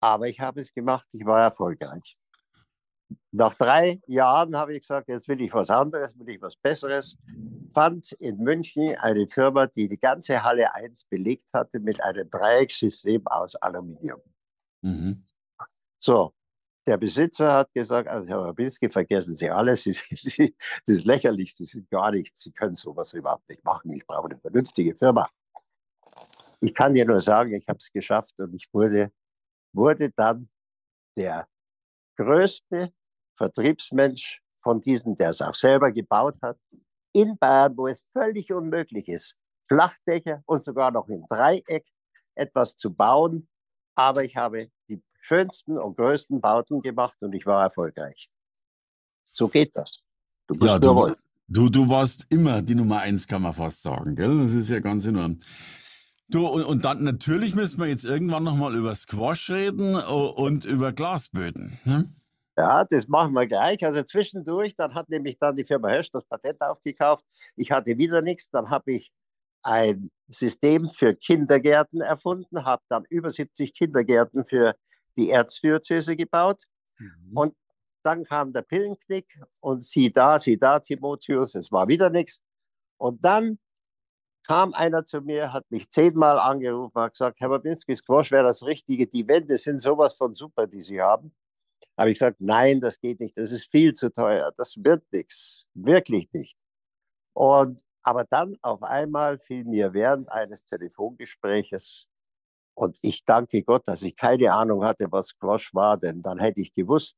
Aber 0.00 0.28
ich 0.28 0.40
habe 0.40 0.60
es 0.60 0.72
gemacht, 0.72 1.08
ich 1.12 1.24
war 1.24 1.42
erfolgreich. 1.42 2.16
Nach 3.30 3.54
drei 3.54 4.00
Jahren 4.06 4.56
habe 4.56 4.74
ich 4.74 4.80
gesagt, 4.80 5.08
jetzt 5.08 5.28
will 5.28 5.40
ich 5.40 5.52
was 5.52 5.70
anderes, 5.70 6.18
will 6.18 6.30
ich 6.30 6.40
was 6.40 6.56
Besseres. 6.56 7.16
Fand 7.72 8.12
in 8.12 8.38
München 8.38 8.96
eine 8.96 9.28
Firma, 9.28 9.66
die 9.66 9.88
die 9.88 9.98
ganze 9.98 10.42
Halle 10.42 10.74
1 10.74 11.04
belegt 11.04 11.52
hatte 11.52 11.78
mit 11.80 12.02
einem 12.02 12.28
Dreieckssystem 12.30 13.26
aus 13.26 13.54
Aluminium. 13.56 14.20
Mhm. 14.82 15.24
So, 15.98 16.32
der 16.86 16.96
Besitzer 16.96 17.52
hat 17.52 17.72
gesagt, 17.74 18.08
also 18.08 18.26
Herr 18.28 18.42
Babinski, 18.44 18.88
vergessen 18.88 19.36
Sie 19.36 19.50
alles, 19.50 19.82
Sie, 19.82 19.92
Sie, 20.16 20.56
das 20.86 20.96
ist 20.96 21.04
lächerlich, 21.04 21.54
Sie 21.54 21.66
sind 21.66 21.90
gar 21.90 22.10
nichts, 22.10 22.42
Sie 22.42 22.52
können 22.52 22.76
sowas 22.76 23.12
überhaupt 23.12 23.46
nicht 23.48 23.62
machen, 23.62 23.92
ich 23.92 24.06
brauche 24.06 24.30
eine 24.30 24.38
vernünftige 24.38 24.96
Firma. 24.96 25.28
Ich 26.60 26.74
kann 26.74 26.94
dir 26.94 27.04
nur 27.04 27.20
sagen, 27.20 27.52
ich 27.54 27.68
habe 27.68 27.78
es 27.78 27.92
geschafft 27.92 28.40
und 28.40 28.54
ich 28.54 28.72
wurde, 28.72 29.12
wurde 29.74 30.10
dann 30.10 30.48
der 31.16 31.46
größte 32.16 32.92
Vertriebsmensch 33.38 34.42
von 34.58 34.80
diesen, 34.80 35.16
der 35.16 35.30
es 35.30 35.40
auch 35.40 35.54
selber 35.54 35.92
gebaut 35.92 36.36
hat, 36.42 36.58
in 37.12 37.38
Bayern, 37.38 37.76
wo 37.76 37.86
es 37.86 38.02
völlig 38.12 38.52
unmöglich 38.52 39.08
ist, 39.08 39.36
Flachdächer 39.66 40.42
und 40.46 40.64
sogar 40.64 40.90
noch 40.90 41.08
im 41.08 41.24
Dreieck 41.28 41.86
etwas 42.34 42.76
zu 42.76 42.92
bauen. 42.92 43.48
Aber 43.94 44.24
ich 44.24 44.36
habe 44.36 44.70
die 44.88 45.02
schönsten 45.20 45.78
und 45.78 45.96
größten 45.96 46.40
Bauten 46.40 46.82
gemacht 46.82 47.16
und 47.20 47.34
ich 47.34 47.46
war 47.46 47.62
erfolgreich. 47.62 48.28
So 49.30 49.48
geht 49.48 49.74
das. 49.74 50.02
Du 50.46 50.54
musst 50.54 50.66
Ja, 50.66 50.78
du, 50.78 51.14
du, 51.48 51.68
du 51.68 51.88
warst 51.88 52.26
immer 52.30 52.62
die 52.62 52.74
Nummer 52.74 53.00
eins, 53.00 53.26
kann 53.26 53.42
man 53.42 53.54
fast 53.54 53.82
sagen, 53.82 54.16
gell? 54.16 54.42
Das 54.42 54.52
ist 54.52 54.68
ja 54.68 54.80
ganz 54.80 55.04
enorm. 55.04 55.40
Du, 56.28 56.46
und, 56.46 56.64
und 56.64 56.84
dann 56.84 57.04
natürlich 57.04 57.54
müssen 57.54 57.80
wir 57.80 57.86
jetzt 57.86 58.04
irgendwann 58.04 58.44
nochmal 58.44 58.74
über 58.76 58.94
Squash 58.94 59.50
reden 59.50 59.96
o- 59.96 60.28
und 60.28 60.64
über 60.64 60.92
Glasböden. 60.92 61.78
Ne? 61.84 62.08
Ja, 62.58 62.84
das 62.84 63.06
machen 63.06 63.34
wir 63.34 63.46
gleich. 63.46 63.84
Also 63.84 64.02
zwischendurch, 64.02 64.74
dann 64.74 64.92
hat 64.92 65.08
nämlich 65.08 65.38
dann 65.38 65.54
die 65.54 65.64
Firma 65.64 65.90
Hösch 65.90 66.10
das 66.10 66.24
Patent 66.24 66.60
aufgekauft. 66.60 67.24
Ich 67.54 67.70
hatte 67.70 67.96
wieder 67.98 68.20
nichts. 68.20 68.50
Dann 68.50 68.68
habe 68.68 68.94
ich 68.94 69.12
ein 69.62 70.10
System 70.26 70.90
für 70.90 71.14
Kindergärten 71.14 72.00
erfunden, 72.00 72.64
habe 72.64 72.82
dann 72.88 73.04
über 73.10 73.30
70 73.30 73.74
Kindergärten 73.74 74.44
für 74.44 74.74
die 75.16 75.30
Erzdiözese 75.30 76.16
gebaut. 76.16 76.64
Und 77.32 77.54
dann 78.02 78.24
kam 78.24 78.52
der 78.52 78.62
Pillenknick 78.62 79.40
und 79.60 79.84
sieh 79.84 80.12
da, 80.12 80.40
sieh 80.40 80.58
da, 80.58 80.80
Timotheus, 80.80 81.54
es 81.54 81.70
war 81.70 81.86
wieder 81.86 82.10
nichts. 82.10 82.42
Und 82.96 83.24
dann 83.24 83.60
kam 84.44 84.74
einer 84.74 85.06
zu 85.06 85.20
mir, 85.20 85.52
hat 85.52 85.70
mich 85.70 85.90
zehnmal 85.90 86.40
angerufen, 86.40 87.00
hat 87.00 87.12
gesagt, 87.12 87.38
Herr 87.38 87.50
Babinski, 87.50 87.94
Squash 87.94 88.32
wäre 88.32 88.48
das 88.48 88.64
Richtige. 88.64 89.06
Die 89.06 89.28
Wände 89.28 89.58
sind 89.58 89.80
sowas 89.80 90.14
von 90.14 90.34
super, 90.34 90.66
die 90.66 90.82
Sie 90.82 91.00
haben. 91.00 91.32
Habe 91.96 92.10
ich 92.10 92.18
gesagt, 92.18 92.40
nein, 92.40 92.80
das 92.80 93.00
geht 93.00 93.20
nicht, 93.20 93.36
das 93.38 93.50
ist 93.50 93.70
viel 93.70 93.92
zu 93.94 94.12
teuer, 94.12 94.52
das 94.56 94.74
wird 94.78 95.04
nichts, 95.12 95.66
wirklich 95.74 96.28
nicht. 96.32 96.56
Und, 97.34 97.82
aber 98.02 98.24
dann 98.30 98.56
auf 98.62 98.82
einmal 98.82 99.38
fiel 99.38 99.64
mir 99.64 99.92
während 99.94 100.30
eines 100.30 100.64
Telefongespräches, 100.64 102.06
und 102.78 102.96
ich 103.02 103.24
danke 103.24 103.64
Gott, 103.64 103.88
dass 103.88 104.02
ich 104.02 104.16
keine 104.16 104.52
Ahnung 104.52 104.84
hatte, 104.84 105.08
was 105.10 105.28
Squash 105.28 105.74
war, 105.74 105.96
denn 105.98 106.22
dann 106.22 106.38
hätte 106.38 106.60
ich 106.60 106.72
gewusst, 106.72 107.16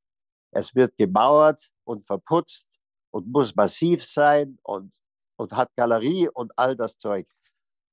es 0.53 0.75
wird 0.75 0.97
gemauert 0.97 1.71
und 1.85 2.07
verputzt 2.07 2.67
und 3.11 3.27
muss 3.29 3.55
massiv 3.55 4.03
sein 4.05 4.59
und, 4.63 4.95
und 5.37 5.53
hat 5.53 5.69
Galerie 5.77 6.29
und 6.33 6.53
all 6.57 6.77
das 6.77 6.97
Zeug. 6.97 7.27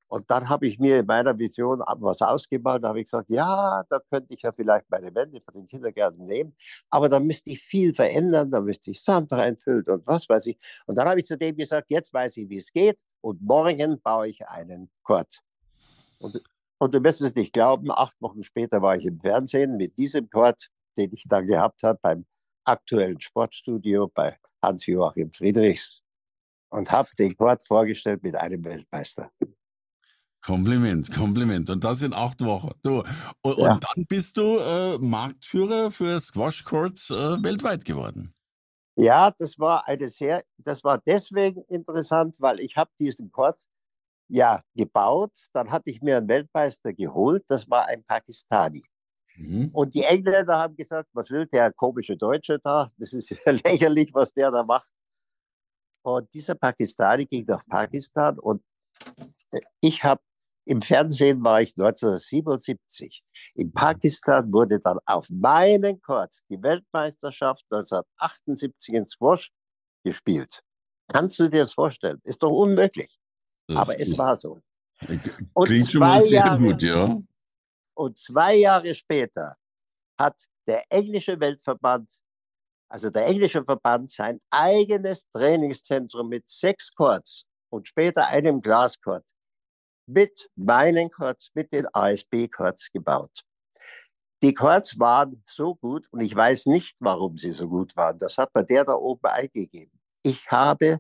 Und 0.07 0.29
dann 0.31 0.47
habe 0.47 0.67
ich 0.67 0.79
mir 0.79 0.99
in 0.99 1.05
meiner 1.05 1.37
Vision 1.37 1.79
was 1.79 2.21
ausgemalt. 2.21 2.83
Da 2.83 2.89
habe 2.89 2.99
ich 2.99 3.05
gesagt, 3.05 3.29
ja, 3.29 3.83
da 3.89 3.99
könnte 4.09 4.33
ich 4.33 4.41
ja 4.41 4.51
vielleicht 4.53 4.89
meine 4.89 5.13
Wände 5.13 5.41
von 5.41 5.53
den 5.53 5.65
Kindergärten 5.65 6.25
nehmen. 6.25 6.55
Aber 6.89 7.09
da 7.09 7.19
müsste 7.19 7.51
ich 7.51 7.61
viel 7.61 7.93
verändern. 7.93 8.49
Da 8.49 8.61
müsste 8.61 8.91
ich 8.91 9.03
Sand 9.03 9.33
reinfüllen 9.33 9.85
und 9.87 10.07
was 10.07 10.29
weiß 10.29 10.45
ich. 10.45 10.57
Und 10.85 10.97
dann 10.97 11.07
habe 11.07 11.19
ich 11.19 11.25
zu 11.25 11.37
dem 11.37 11.55
gesagt, 11.57 11.91
jetzt 11.91 12.13
weiß 12.13 12.37
ich, 12.37 12.49
wie 12.49 12.57
es 12.57 12.71
geht. 12.71 13.01
Und 13.21 13.41
morgen 13.41 13.99
baue 14.01 14.29
ich 14.29 14.47
einen 14.47 14.89
Kord. 15.03 15.39
Und, 16.19 16.41
und 16.79 16.93
du 16.93 17.03
wirst 17.03 17.21
es 17.21 17.35
nicht 17.35 17.51
glauben, 17.51 17.91
acht 17.91 18.15
Wochen 18.21 18.43
später 18.43 18.81
war 18.81 18.95
ich 18.95 19.05
im 19.05 19.19
Fernsehen 19.19 19.75
mit 19.75 19.97
diesem 19.97 20.29
Kord, 20.29 20.69
den 20.97 21.11
ich 21.11 21.25
da 21.27 21.41
gehabt 21.41 21.83
habe 21.83 21.99
beim 22.01 22.25
aktuellen 22.63 23.19
Sportstudio 23.19 24.07
bei 24.07 24.37
Hans-Joachim 24.61 25.31
Friedrichs 25.31 26.01
und 26.69 26.91
habe 26.91 27.09
den 27.17 27.35
Kord 27.35 27.65
vorgestellt 27.65 28.23
mit 28.23 28.35
einem 28.35 28.63
Weltmeister. 28.63 29.31
Kompliment, 30.41 31.11
Kompliment. 31.13 31.69
Und 31.69 31.83
das 31.83 32.01
in 32.01 32.13
acht 32.13 32.43
Wochen. 32.43 32.71
Du, 32.81 33.03
und, 33.41 33.57
ja. 33.57 33.73
und 33.73 33.83
dann 33.83 34.05
bist 34.07 34.37
du 34.37 34.59
äh, 34.59 34.97
Marktführer 34.97 35.91
für 35.91 36.19
Squash 36.19 36.63
Courts 36.63 37.09
äh, 37.09 37.43
weltweit 37.43 37.83
geworden. 37.85 38.33
Ja, 38.95 39.31
das 39.31 39.59
war 39.59 39.87
eine 39.87 40.09
sehr, 40.09 40.43
das 40.57 40.83
war 40.83 40.99
deswegen 41.05 41.63
interessant, 41.69 42.37
weil 42.39 42.59
ich 42.59 42.75
habe 42.77 42.89
diesen 42.99 43.31
Court 43.31 43.61
ja 44.27 44.61
gebaut. 44.75 45.31
Dann 45.53 45.71
hatte 45.71 45.91
ich 45.91 46.01
mir 46.01 46.17
einen 46.17 46.27
Weltmeister 46.27 46.93
geholt. 46.93 47.43
Das 47.47 47.69
war 47.69 47.85
ein 47.87 48.03
Pakistani. 48.03 48.83
Mhm. 49.35 49.69
Und 49.71 49.93
die 49.93 50.03
Engländer 50.03 50.57
haben 50.57 50.75
gesagt, 50.75 51.09
was 51.13 51.29
will 51.29 51.45
der 51.45 51.71
komische 51.73 52.17
Deutsche 52.17 52.59
da? 52.59 52.91
Das 52.97 53.13
ist 53.13 53.29
ja 53.45 53.51
lächerlich, 53.51 54.13
was 54.13 54.33
der 54.33 54.51
da 54.51 54.63
macht. 54.63 54.91
Und 56.03 56.33
dieser 56.33 56.55
Pakistani 56.55 57.25
ging 57.25 57.45
nach 57.45 57.65
Pakistan 57.67 58.39
und 58.39 58.63
ich 59.81 60.03
habe 60.03 60.21
im 60.67 60.81
Fernsehen 60.81 61.43
war 61.43 61.61
ich 61.61 61.77
1977. 61.77 63.23
In 63.55 63.71
Pakistan 63.71 64.51
wurde 64.51 64.79
dann 64.79 64.99
auf 65.05 65.29
meinen 65.29 66.01
Court 66.01 66.35
die 66.49 66.61
Weltmeisterschaft 66.61 67.63
1978 67.71 68.93
in 68.93 69.07
Squash 69.07 69.49
gespielt. 70.03 70.61
Kannst 71.07 71.39
du 71.39 71.49
dir 71.49 71.61
das 71.61 71.73
vorstellen? 71.73 72.19
Ist 72.23 72.43
doch 72.43 72.51
unmöglich. 72.51 73.17
Das 73.67 73.77
Aber 73.77 73.99
es 73.99 74.17
war 74.17 74.35
so. 74.37 74.59
Und 75.53 75.67
klingt 75.67 75.91
schon 75.91 76.01
mal 76.01 76.21
sehr 76.21 76.39
Jahre, 76.39 76.57
gut, 76.61 76.81
ja. 76.81 77.17
Und 77.93 78.17
zwei 78.17 78.55
Jahre 78.55 78.93
später 78.93 79.55
hat 80.19 80.35
der 80.67 80.83
englische 80.89 81.39
Weltverband, 81.39 82.11
also 82.89 83.09
der 83.09 83.25
englische 83.25 83.63
Verband, 83.63 84.11
sein 84.11 84.41
eigenes 84.49 85.25
Trainingszentrum 85.31 86.27
mit 86.27 86.49
sechs 86.49 86.93
Courts 86.93 87.45
und 87.69 87.87
später 87.87 88.27
einem 88.27 88.61
Glascourt 88.61 89.25
mit 90.07 90.49
meinen 90.55 91.11
Chords, 91.11 91.51
mit 91.53 91.71
den 91.73 91.87
ASB-Chords 91.93 92.91
gebaut. 92.91 93.43
Die 94.43 94.53
Chords 94.53 94.99
waren 94.99 95.43
so 95.47 95.75
gut 95.75 96.07
und 96.11 96.21
ich 96.21 96.35
weiß 96.35 96.67
nicht, 96.67 96.95
warum 96.99 97.37
sie 97.37 97.51
so 97.51 97.67
gut 97.67 97.95
waren. 97.95 98.17
Das 98.19 98.37
hat 98.37 98.53
mir 98.53 98.63
der 98.63 98.85
da 98.85 98.93
oben 98.93 99.25
eingegeben. 99.25 99.99
Ich 100.23 100.49
habe 100.51 100.99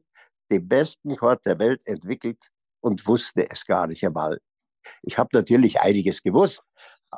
den 0.51 0.67
besten 0.67 1.15
Chord 1.15 1.45
der 1.45 1.59
Welt 1.59 1.85
entwickelt 1.85 2.49
und 2.81 3.05
wusste 3.05 3.49
es 3.49 3.65
gar 3.65 3.87
nicht 3.87 4.03
einmal. 4.05 4.39
Ich 5.01 5.17
habe 5.17 5.29
natürlich 5.33 5.79
einiges 5.79 6.23
gewusst 6.23 6.63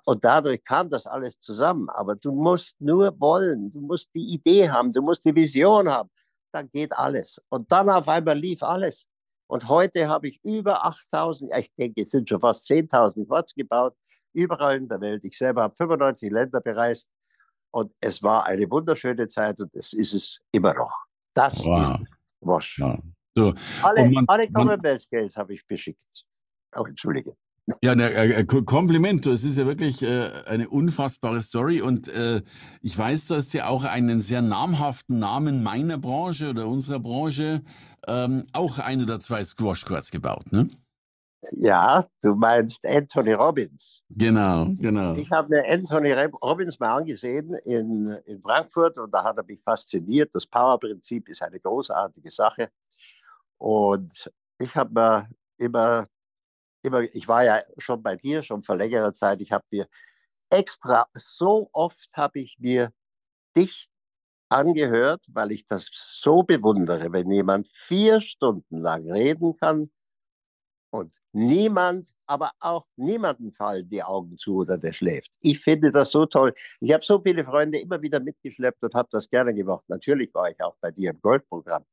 und 0.06 0.24
dadurch 0.26 0.64
kam 0.64 0.90
das 0.90 1.06
alles 1.08 1.40
zusammen. 1.40 1.90
Aber 1.90 2.16
du 2.16 2.32
musst 2.32 2.80
nur 2.80 3.18
wollen, 3.20 3.70
du 3.70 3.82
musst 3.82 4.10
die 4.14 4.34
Idee 4.34 4.70
haben, 4.70 4.92
du 4.92 5.02
musst 5.02 5.26
die 5.26 5.36
Vision 5.36 5.90
haben. 5.90 6.10
Dann 6.52 6.70
geht 6.70 6.94
alles. 6.94 7.42
Und 7.50 7.72
dann 7.72 7.90
auf 7.90 8.08
einmal 8.08 8.38
lief 8.38 8.64
alles. 8.64 9.08
Und 9.50 9.68
heute 9.68 10.08
habe 10.08 10.28
ich 10.28 10.40
über 10.44 10.86
8000, 10.86 11.52
ich 11.58 11.74
denke, 11.74 12.04
es 12.04 12.12
sind 12.12 12.30
schon 12.30 12.40
fast 12.40 12.70
10.000 12.70 13.26
Quads 13.26 13.56
gebaut, 13.56 13.96
überall 14.32 14.78
in 14.78 14.88
der 14.88 15.02
Welt. 15.02 15.26
Ich 15.26 15.36
selber 15.36 15.64
habe 15.64 15.76
95 15.76 16.32
Länder 16.32 16.62
bereist 16.62 17.10
und 17.72 17.92
es 18.00 18.22
war 18.22 18.46
eine 18.46 18.70
wunderschöne 18.70 19.28
Zeit 19.28 19.60
und 19.60 19.74
es 19.76 19.94
ist 19.94 20.14
es 20.14 20.40
immer 20.52 20.76
noch. 20.76 20.94
Das 21.34 21.66
wow. 21.66 21.96
ist 21.96 22.06
Wasch. 22.42 22.78
Ja. 22.78 23.00
So. 23.36 23.54
Alle, 23.82 24.10
man, 24.12 24.26
alle 24.28 24.52
Commonwealth 24.52 25.10
Games 25.10 25.36
habe 25.36 25.56
ich 25.56 25.66
beschickt. 25.66 26.26
Auch 26.72 26.82
oh, 26.82 26.86
entschuldige. 26.86 27.36
Ja, 27.82 27.96
ne, 27.96 28.12
äh, 28.14 28.46
Kompliment. 28.46 29.26
Es 29.26 29.44
ist 29.44 29.58
ja 29.58 29.66
wirklich 29.66 30.02
äh, 30.02 30.32
eine 30.46 30.70
unfassbare 30.70 31.42
Story 31.42 31.82
und 31.82 32.08
äh, 32.08 32.42
ich 32.82 32.98
weiß, 32.98 33.28
du 33.28 33.36
hast 33.36 33.54
ja 33.54 33.68
auch 33.68 33.84
einen 33.84 34.22
sehr 34.22 34.42
namhaften 34.42 35.20
Namen 35.20 35.64
meiner 35.64 35.98
Branche 35.98 36.50
oder 36.50 36.68
unserer 36.68 37.00
Branche, 37.00 37.62
ähm, 38.08 38.46
auch 38.54 38.80
ein 38.80 39.04
oder 39.04 39.20
zwei 39.20 39.44
Squash 39.44 39.86
Courts 39.86 40.12
gebaut, 40.12 40.52
ne? 40.52 40.70
Ja, 41.52 42.06
du 42.22 42.36
meinst 42.36 42.86
Anthony 42.86 43.32
Robbins. 43.32 44.04
Genau, 44.10 44.68
genau. 44.78 45.14
Ich 45.14 45.32
habe 45.32 45.50
mir 45.50 45.64
Anthony 45.70 46.12
Robbins 46.12 46.78
mal 46.80 46.98
angesehen 46.98 47.54
in, 47.64 48.10
in 48.26 48.42
Frankfurt 48.42 48.98
und 48.98 49.14
da 49.14 49.24
hat 49.24 49.38
er 49.38 49.46
mich 49.46 49.62
fasziniert. 49.62 50.32
Das 50.34 50.46
Power-Prinzip 50.46 51.30
ist 51.30 51.42
eine 51.42 51.60
großartige 51.60 52.30
Sache. 52.30 52.70
Und 53.58 54.30
ich 54.58 54.76
habe 54.76 54.94
mir 54.94 55.30
immer 55.58 56.08
immer, 56.84 57.02
ich 57.02 57.28
war 57.28 57.44
ja 57.44 57.62
schon 57.78 58.04
bei 58.04 58.16
dir, 58.16 58.44
schon 58.44 58.64
vor 58.64 58.76
längerer 58.76 59.14
Zeit, 59.16 59.42
ich 59.42 59.52
habe 59.52 59.66
mir 59.72 59.88
extra, 60.52 61.08
so 61.14 61.70
oft 61.74 62.16
habe 62.18 62.40
ich 62.40 62.58
mir 62.60 62.92
dich 63.58 63.90
angehört, 64.50 65.24
weil 65.30 65.52
ich 65.52 65.66
das 65.68 65.90
so 65.94 66.44
bewundere, 66.44 67.12
wenn 67.14 67.32
jemand 67.32 67.70
vier 67.74 68.22
Stunden 68.22 68.80
lang 68.82 69.12
reden 69.12 69.58
kann 69.58 69.92
und 70.92 71.14
niemand, 71.34 72.08
aber 72.26 72.52
auch 72.60 72.86
niemanden 72.96 73.52
fallen 73.52 73.90
die 73.90 74.04
Augen 74.04 74.38
zu 74.38 74.56
oder 74.58 74.78
der 74.78 74.94
schläft. 74.94 75.32
Ich 75.42 75.60
finde 75.60 75.92
das 75.92 76.12
so 76.12 76.26
toll. 76.26 76.54
Ich 76.80 76.92
habe 76.94 77.06
so 77.06 77.22
viele 77.22 77.44
Freunde 77.46 77.80
immer 77.80 78.02
wieder 78.02 78.20
mitgeschleppt 78.20 78.84
und 78.84 78.94
habe 78.96 79.10
das 79.12 79.30
gerne 79.30 79.54
gemacht. 79.54 79.84
Natürlich 79.88 80.34
war 80.34 80.50
ich 80.50 80.62
auch 80.62 80.76
bei 80.82 80.92
dir 80.92 81.12
im 81.12 81.22
Goldprogramm 81.22 81.86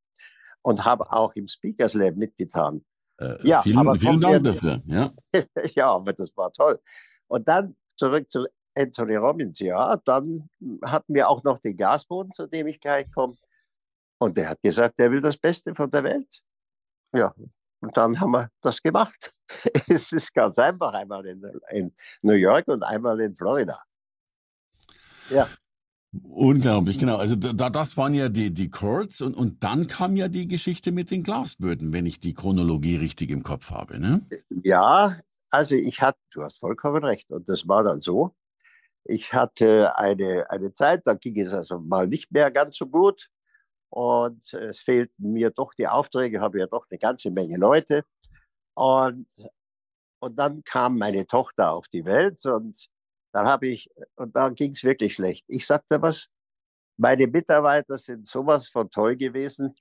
und 0.63 0.85
habe 0.85 1.11
auch 1.11 1.33
im 1.35 1.47
Speakers 1.47 1.93
Lab 1.95 2.15
mitgetan. 2.17 2.85
Äh, 3.19 3.47
ja, 3.47 3.61
vielen, 3.61 3.77
aber 3.77 3.95
vielen 3.95 4.21
Dank 4.21 4.43
dafür. 4.43 4.81
Ja. 4.85 5.11
ja, 5.75 5.91
aber 5.91 6.13
das 6.13 6.35
war 6.37 6.51
toll. 6.51 6.79
Und 7.27 7.47
dann 7.47 7.75
zurück 7.95 8.29
zu 8.29 8.45
Anthony 8.75 9.15
Robbins. 9.15 9.59
Ja, 9.59 9.97
dann 10.05 10.49
hatten 10.83 11.13
wir 11.13 11.27
auch 11.27 11.43
noch 11.43 11.59
den 11.59 11.75
Gasboden, 11.75 12.31
zu 12.33 12.47
dem 12.47 12.67
ich 12.67 12.79
gleich 12.79 13.11
komme. 13.11 13.35
Und 14.19 14.37
der 14.37 14.49
hat 14.49 14.61
gesagt, 14.61 14.95
er 14.97 15.11
will 15.11 15.21
das 15.21 15.37
Beste 15.37 15.73
von 15.75 15.89
der 15.89 16.03
Welt. 16.03 16.43
Ja, 17.13 17.33
und 17.79 17.95
dann 17.95 18.19
haben 18.19 18.31
wir 18.31 18.49
das 18.61 18.81
gemacht. 18.81 19.33
Es 19.89 20.11
ist 20.11 20.33
ganz 20.33 20.59
einfach, 20.59 20.93
einmal 20.93 21.25
in, 21.25 21.41
in 21.69 21.95
New 22.21 22.33
York 22.33 22.67
und 22.67 22.83
einmal 22.83 23.19
in 23.21 23.33
Florida. 23.33 23.81
Ja. 25.29 25.47
Unglaublich, 26.23 26.99
genau. 26.99 27.17
Also 27.17 27.35
da, 27.35 27.69
das 27.69 27.97
waren 27.97 28.13
ja 28.13 28.29
die, 28.29 28.53
die 28.53 28.69
Chords 28.69 29.21
und, 29.21 29.35
und 29.35 29.63
dann 29.63 29.87
kam 29.87 30.15
ja 30.15 30.27
die 30.29 30.47
Geschichte 30.47 30.91
mit 30.91 31.11
den 31.11 31.23
Glasböden, 31.23 31.91
wenn 31.91 32.05
ich 32.05 32.19
die 32.19 32.33
Chronologie 32.33 32.95
richtig 32.95 33.29
im 33.29 33.43
Kopf 33.43 33.71
habe. 33.71 33.99
Ne? 33.99 34.21
Ja, 34.63 35.17
also 35.49 35.75
ich 35.75 36.01
hatte, 36.01 36.19
du 36.31 36.43
hast 36.43 36.59
vollkommen 36.59 37.03
recht. 37.03 37.31
Und 37.31 37.49
das 37.49 37.67
war 37.67 37.83
dann 37.83 38.01
so. 38.01 38.35
Ich 39.03 39.33
hatte 39.33 39.97
eine, 39.97 40.49
eine 40.49 40.73
Zeit, 40.73 41.01
da 41.05 41.13
ging 41.13 41.39
es 41.39 41.53
also 41.53 41.79
mal 41.79 42.07
nicht 42.07 42.31
mehr 42.31 42.51
ganz 42.51 42.77
so 42.77 42.87
gut. 42.87 43.29
Und 43.89 44.53
es 44.53 44.79
fehlten 44.79 45.33
mir 45.33 45.51
doch 45.51 45.73
die 45.73 45.87
Aufträge, 45.87 46.41
habe 46.41 46.59
ja 46.59 46.67
doch 46.67 46.85
eine 46.89 46.99
ganze 46.99 47.31
Menge 47.31 47.57
Leute. 47.57 48.03
Und, 48.75 49.27
und 50.19 50.37
dann 50.37 50.63
kam 50.63 50.97
meine 50.97 51.25
Tochter 51.27 51.71
auf 51.71 51.87
die 51.89 52.05
Welt 52.05 52.45
und 52.45 52.89
dann 53.37 53.45
habe 53.47 53.67
ich, 53.67 53.87
und 54.15 54.35
dann 54.35 54.55
ging 54.55 54.71
es 54.71 54.83
wirklich 54.83 55.13
schlecht. 55.13 55.45
Ich 55.47 55.67
sagte 55.67 56.01
was, 56.01 56.27
meine 56.97 57.27
Mitarbeiter 57.27 57.99
sind 57.99 58.27
sowas 58.27 58.67
von 58.67 58.89
toll 58.89 59.15
gewesen. 59.15 59.75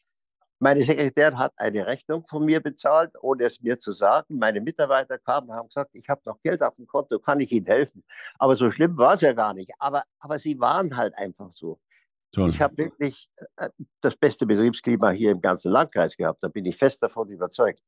Meine 0.58 0.82
Sekretärin 0.82 1.38
hat 1.38 1.54
eine 1.56 1.86
Rechnung 1.86 2.26
von 2.26 2.44
mir 2.44 2.60
bezahlt, 2.60 3.12
ohne 3.22 3.44
es 3.44 3.62
mir 3.62 3.78
zu 3.78 3.92
sagen. 3.92 4.36
Meine 4.38 4.60
Mitarbeiter 4.60 5.18
kamen 5.18 5.48
und 5.48 5.56
haben 5.56 5.68
gesagt, 5.68 5.94
ich 5.94 6.06
habe 6.06 6.20
noch 6.26 6.38
Geld 6.42 6.62
auf 6.62 6.74
dem 6.74 6.86
Konto, 6.86 7.18
kann 7.18 7.40
ich 7.40 7.50
Ihnen 7.50 7.64
helfen? 7.64 8.04
Aber 8.38 8.56
so 8.56 8.70
schlimm 8.70 8.94
war 8.98 9.14
es 9.14 9.22
ja 9.22 9.32
gar 9.32 9.54
nicht. 9.54 9.72
Aber, 9.78 10.04
aber 10.18 10.38
sie 10.38 10.60
waren 10.60 10.94
halt 10.94 11.14
einfach 11.16 11.50
so. 11.54 11.80
Toll. 12.32 12.50
Ich 12.50 12.60
habe 12.60 12.76
wirklich 12.76 13.30
äh, 13.56 13.70
das 14.02 14.16
beste 14.16 14.44
Betriebsklima 14.44 15.12
hier 15.12 15.30
im 15.30 15.40
ganzen 15.40 15.72
Landkreis 15.72 16.14
gehabt. 16.14 16.42
Da 16.42 16.48
bin 16.48 16.66
ich 16.66 16.76
fest 16.76 17.02
davon 17.02 17.30
überzeugt. 17.30 17.80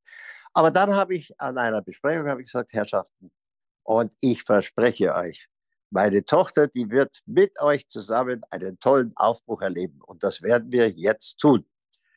Aber 0.55 0.71
dann 0.71 0.95
habe 0.95 1.15
ich 1.15 1.39
an 1.39 1.59
einer 1.59 1.83
Besprechung 1.83 2.27
ich 2.39 2.47
gesagt, 2.47 2.73
Herrschaften, 2.73 3.31
und 3.89 4.15
ich 4.21 4.43
verspreche 4.43 5.15
euch, 5.15 5.49
meine 5.91 6.25
Tochter, 6.25 6.69
die 6.69 6.91
wird 6.91 7.21
mit 7.27 7.61
euch 7.61 7.89
zusammen 7.89 8.43
einen 8.51 8.79
tollen 8.79 9.13
Aufbruch 9.17 9.63
erleben. 9.63 10.01
Und 10.03 10.23
das 10.23 10.43
werden 10.43 10.71
wir 10.71 10.91
jetzt 10.91 11.39
tun. 11.39 11.65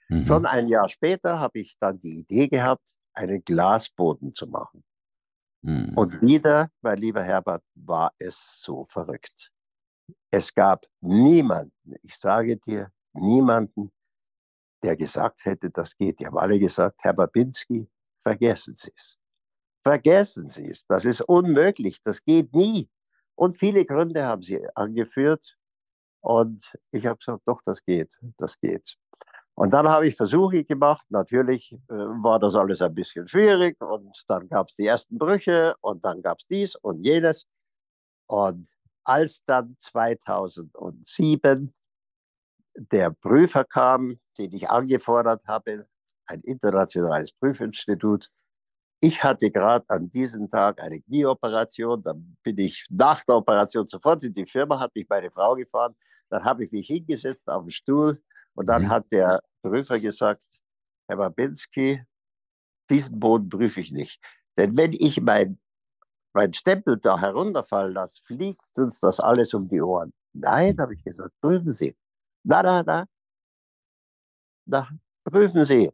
Mhm. 0.09 0.25
Schon 0.25 0.45
ein 0.45 0.67
Jahr 0.67 0.89
später 0.89 1.39
habe 1.39 1.59
ich 1.59 1.77
dann 1.79 1.99
die 1.99 2.19
Idee 2.19 2.47
gehabt, 2.47 2.95
einen 3.13 3.43
Glasboden 3.43 4.35
zu 4.35 4.47
machen. 4.47 4.83
Mhm. 5.61 5.93
Und 5.95 6.21
wieder, 6.21 6.69
mein 6.81 6.97
lieber 6.97 7.23
Herbert, 7.23 7.63
war 7.75 8.13
es 8.17 8.61
so 8.61 8.83
verrückt. 8.85 9.51
Es 10.29 10.53
gab 10.53 10.85
niemanden, 11.01 11.95
ich 12.01 12.17
sage 12.17 12.57
dir, 12.57 12.91
niemanden, 13.13 13.91
der 14.83 14.97
gesagt 14.97 15.45
hätte, 15.45 15.69
das 15.69 15.95
geht. 15.95 16.19
Die 16.19 16.25
haben 16.25 16.37
alle 16.37 16.59
gesagt, 16.59 16.99
Herr 17.03 17.13
Babinski, 17.13 17.87
vergessen 18.19 18.73
Sie 18.73 18.91
es. 18.95 19.17
Vergessen 19.81 20.49
Sie 20.49 20.69
es. 20.69 20.85
Das 20.85 21.05
ist 21.05 21.21
unmöglich. 21.21 22.01
Das 22.01 22.23
geht 22.23 22.53
nie. 22.53 22.89
Und 23.41 23.57
viele 23.57 23.85
Gründe 23.85 24.23
haben 24.23 24.43
sie 24.43 24.63
angeführt. 24.75 25.57
Und 26.19 26.77
ich 26.91 27.07
habe 27.07 27.17
gesagt, 27.17 27.41
doch, 27.47 27.59
das 27.65 27.83
geht, 27.83 28.15
das 28.37 28.59
geht. 28.59 28.97
Und 29.55 29.73
dann 29.73 29.87
habe 29.89 30.07
ich 30.07 30.15
Versuche 30.15 30.63
gemacht. 30.63 31.07
Natürlich 31.09 31.71
äh, 31.73 31.77
war 31.87 32.37
das 32.37 32.53
alles 32.53 32.83
ein 32.83 32.93
bisschen 32.93 33.27
schwierig. 33.27 33.81
Und 33.81 34.15
dann 34.27 34.47
gab 34.47 34.69
es 34.69 34.75
die 34.75 34.85
ersten 34.85 35.17
Brüche 35.17 35.73
und 35.81 36.05
dann 36.05 36.21
gab 36.21 36.37
es 36.37 36.45
dies 36.51 36.75
und 36.75 37.03
jenes. 37.03 37.47
Und 38.27 38.69
als 39.05 39.43
dann 39.45 39.75
2007 39.79 41.73
der 42.75 43.09
Prüfer 43.09 43.65
kam, 43.65 44.19
den 44.37 44.53
ich 44.53 44.69
angefordert 44.69 45.41
habe, 45.47 45.87
ein 46.27 46.41
internationales 46.41 47.31
Prüfinstitut, 47.33 48.29
ich 49.01 49.23
hatte 49.23 49.49
gerade 49.49 49.83
an 49.89 50.09
diesem 50.09 50.47
Tag 50.47 50.79
eine 50.81 51.01
Knieoperation, 51.01 52.03
dann 52.03 52.37
bin 52.43 52.57
ich 52.59 52.85
nach 52.89 53.23
der 53.23 53.37
Operation 53.37 53.87
sofort 53.87 54.23
in 54.23 54.33
die 54.33 54.45
Firma, 54.45 54.79
hat 54.79 54.95
mich 54.95 55.09
meine 55.09 55.31
Frau 55.31 55.55
gefahren, 55.55 55.95
dann 56.29 56.45
habe 56.45 56.65
ich 56.65 56.71
mich 56.71 56.87
hingesetzt 56.87 57.47
auf 57.49 57.63
den 57.63 57.71
Stuhl 57.71 58.21
und 58.53 58.67
dann 58.67 58.83
mhm. 58.83 58.89
hat 58.89 59.11
der 59.11 59.41
Prüfer 59.63 59.99
gesagt, 59.99 60.43
Herr 61.07 61.17
Babinski, 61.17 62.03
diesen 62.89 63.19
Boden 63.19 63.49
prüfe 63.49 63.81
ich 63.81 63.91
nicht. 63.91 64.21
Denn 64.55 64.77
wenn 64.77 64.93
ich 64.93 65.19
mein, 65.19 65.59
mein 66.33 66.53
Stempel 66.53 66.97
da 66.97 67.19
herunterfallen 67.19 67.93
lasse, 67.93 68.21
fliegt 68.23 68.61
uns 68.77 68.99
das 68.99 69.19
alles 69.19 69.53
um 69.55 69.67
die 69.67 69.81
Ohren. 69.81 70.13
Nein, 70.33 70.77
habe 70.79 70.93
ich 70.93 71.03
gesagt, 71.03 71.33
prüfen 71.41 71.71
Sie. 71.71 71.95
Na, 72.43 72.61
na, 72.61 72.83
na. 72.83 73.05
Na, 74.65 74.87
prüfen 75.23 75.65
Sie. 75.65 75.91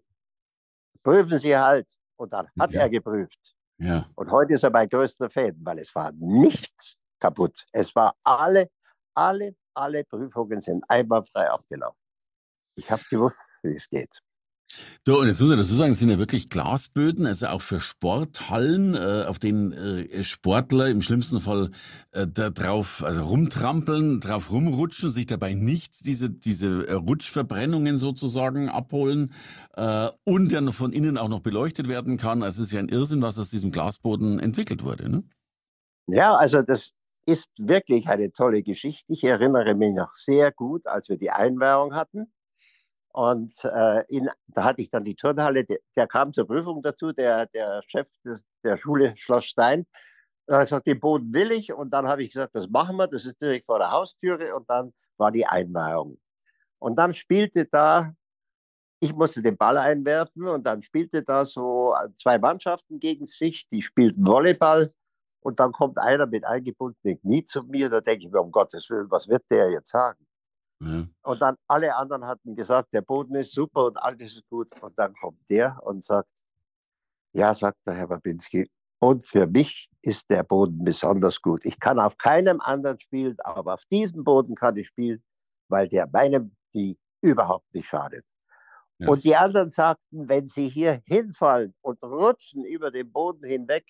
Prüfen 1.03 1.39
Sie 1.39 1.55
halt. 1.55 1.87
Und 2.17 2.33
dann 2.33 2.47
hat 2.59 2.73
ja. 2.73 2.81
er 2.81 2.89
geprüft. 2.89 3.55
Ja. 3.77 4.09
Und 4.15 4.31
heute 4.31 4.53
ist 4.53 4.63
er 4.63 4.71
mein 4.71 4.89
größter 4.89 5.29
Fan, 5.29 5.55
weil 5.61 5.79
es 5.79 5.93
war 5.93 6.11
nichts 6.13 6.97
kaputt. 7.19 7.65
Es 7.71 7.95
war 7.95 8.15
alle, 8.23 8.69
alle, 9.13 9.55
alle 9.73 10.03
Prüfungen 10.03 10.61
sind 10.61 10.83
einwandfrei 10.89 11.49
abgelaufen. 11.49 11.99
Ich 12.75 12.89
habe 12.91 13.03
gewusst, 13.09 13.41
wie 13.63 13.75
es 13.75 13.89
geht. 13.89 14.21
Du, 15.03 15.17
und 15.17 15.27
jetzt 15.27 15.39
muss 15.39 15.51
ich 15.51 15.57
dazu 15.57 15.73
sagen, 15.75 15.93
es 15.93 15.99
sind 15.99 16.09
ja 16.09 16.19
wirklich 16.19 16.49
Glasböden, 16.49 17.25
also 17.25 17.47
auch 17.47 17.61
für 17.61 17.79
Sporthallen, 17.79 18.93
äh, 18.93 19.23
auf 19.25 19.39
denen 19.39 19.71
äh, 19.71 20.23
Sportler 20.23 20.89
im 20.89 21.01
schlimmsten 21.01 21.39
Fall 21.39 21.71
äh, 22.11 22.27
da 22.27 22.49
drauf 22.49 23.03
also 23.05 23.23
rumtrampeln, 23.23 24.19
drauf 24.19 24.51
rumrutschen, 24.51 25.11
sich 25.11 25.25
dabei 25.25 25.53
nicht 25.53 26.05
diese, 26.05 26.29
diese 26.29 26.87
äh, 26.87 26.93
Rutschverbrennungen 26.93 27.97
sozusagen 27.97 28.67
abholen 28.67 29.33
äh, 29.75 30.09
und 30.25 30.51
dann 30.51 30.73
von 30.73 30.91
innen 30.91 31.17
auch 31.17 31.29
noch 31.29 31.39
beleuchtet 31.39 31.87
werden 31.87 32.17
kann. 32.17 32.43
Also 32.43 32.61
es 32.61 32.67
ist 32.67 32.73
ja 32.73 32.79
ein 32.79 32.89
Irrsinn, 32.89 33.21
was 33.21 33.39
aus 33.39 33.49
diesem 33.49 33.71
Glasboden 33.71 34.39
entwickelt 34.39 34.83
wurde. 34.83 35.09
Ne? 35.09 35.23
Ja, 36.07 36.35
also 36.35 36.61
das 36.61 36.91
ist 37.25 37.49
wirklich 37.57 38.07
eine 38.07 38.31
tolle 38.33 38.61
Geschichte. 38.61 39.13
Ich 39.13 39.23
erinnere 39.23 39.73
mich 39.75 39.93
noch 39.93 40.15
sehr 40.15 40.51
gut, 40.51 40.85
als 40.85 41.07
wir 41.07 41.17
die 41.17 41.31
Einweihung 41.31 41.93
hatten 41.93 42.27
und 43.17 43.51
äh, 43.65 44.05
in, 44.09 44.29
da 44.45 44.63
hatte 44.63 44.83
ich 44.83 44.91
dann 44.91 45.03
die 45.03 45.15
Turnhalle, 45.15 45.65
der, 45.65 45.79
der, 45.95 46.05
kam 46.05 46.31
zur 46.33 46.45
Prüfung 46.45 46.83
dazu, 46.83 47.11
der, 47.13 47.47
der 47.47 47.81
Chef 47.87 48.07
des, 48.23 48.45
der 48.63 48.77
Schule 48.77 49.17
Schloss 49.17 49.45
Stein. 49.45 49.87
Er 50.45 50.59
hat 50.59 50.65
gesagt, 50.65 50.85
den 50.85 50.99
Boden 50.99 51.33
will 51.33 51.51
ich. 51.51 51.73
Und 51.73 51.89
dann 51.89 52.07
habe 52.07 52.21
ich 52.21 52.31
gesagt, 52.31 52.53
das 52.55 52.69
machen 52.69 52.95
wir, 52.95 53.07
das 53.07 53.25
ist 53.25 53.41
direkt 53.41 53.65
vor 53.65 53.79
der 53.79 53.89
Haustüre. 53.89 54.55
Und 54.55 54.69
dann 54.69 54.93
war 55.17 55.31
die 55.31 55.47
Einweihung. 55.47 56.19
Und 56.77 56.99
dann 56.99 57.11
spielte 57.15 57.65
da, 57.65 58.13
ich 58.99 59.15
musste 59.15 59.41
den 59.41 59.57
Ball 59.57 59.79
einwerfen 59.79 60.47
und 60.47 60.67
dann 60.67 60.83
spielte 60.83 61.23
da 61.23 61.43
so 61.43 61.95
zwei 62.21 62.37
Mannschaften 62.37 62.99
gegen 62.99 63.25
sich, 63.25 63.67
die 63.69 63.81
spielten 63.81 64.27
Volleyball. 64.27 64.91
Und 65.39 65.59
dann 65.59 65.71
kommt 65.71 65.97
einer 65.97 66.27
mit 66.27 66.45
eingebundenen 66.45 67.19
Knie 67.19 67.45
zu 67.45 67.63
mir, 67.63 67.89
da 67.89 67.99
denke 67.99 68.27
ich 68.27 68.31
mir, 68.31 68.41
um 68.41 68.51
Gottes 68.51 68.87
Willen, 68.91 69.09
was 69.09 69.27
wird 69.27 69.43
der 69.49 69.71
jetzt 69.71 69.89
sagen? 69.89 70.26
Ja. 70.79 71.05
Und 71.23 71.41
dann 71.41 71.55
alle 71.67 71.95
anderen 71.95 72.25
hatten 72.25 72.55
gesagt, 72.55 72.93
der 72.93 73.01
Boden 73.01 73.35
ist 73.35 73.53
super 73.53 73.85
und 73.85 73.97
alles 73.97 74.35
ist 74.35 74.49
gut. 74.49 74.69
Und 74.81 74.97
dann 74.97 75.13
kommt 75.15 75.49
der 75.49 75.79
und 75.83 76.03
sagt, 76.03 76.29
ja, 77.33 77.53
sagt 77.53 77.85
der 77.85 77.95
Herr 77.95 78.07
Babinski, 78.07 78.69
und 78.99 79.25
für 79.25 79.45
mich 79.45 79.89
ist 80.01 80.29
der 80.29 80.43
Boden 80.43 80.83
besonders 80.83 81.41
gut. 81.41 81.63
Ich 81.65 81.79
kann 81.79 81.99
auf 81.99 82.17
keinem 82.17 82.59
anderen 82.61 82.99
spielen, 82.99 83.37
aber 83.41 83.75
auf 83.75 83.85
diesem 83.91 84.23
Boden 84.23 84.55
kann 84.55 84.75
ich 84.75 84.87
spielen, 84.87 85.23
weil 85.67 85.87
der 85.87 86.07
meinem 86.11 86.55
die 86.73 86.97
überhaupt 87.21 87.73
nicht 87.73 87.87
schadet. 87.87 88.25
Ja. 88.99 89.09
Und 89.09 89.23
die 89.23 89.35
anderen 89.35 89.69
sagten, 89.69 90.27
wenn 90.27 90.47
sie 90.47 90.67
hier 90.67 91.01
hinfallen 91.05 91.75
und 91.81 92.01
rutschen 92.01 92.65
über 92.65 92.89
den 92.89 93.11
Boden 93.11 93.45
hinweg, 93.45 93.85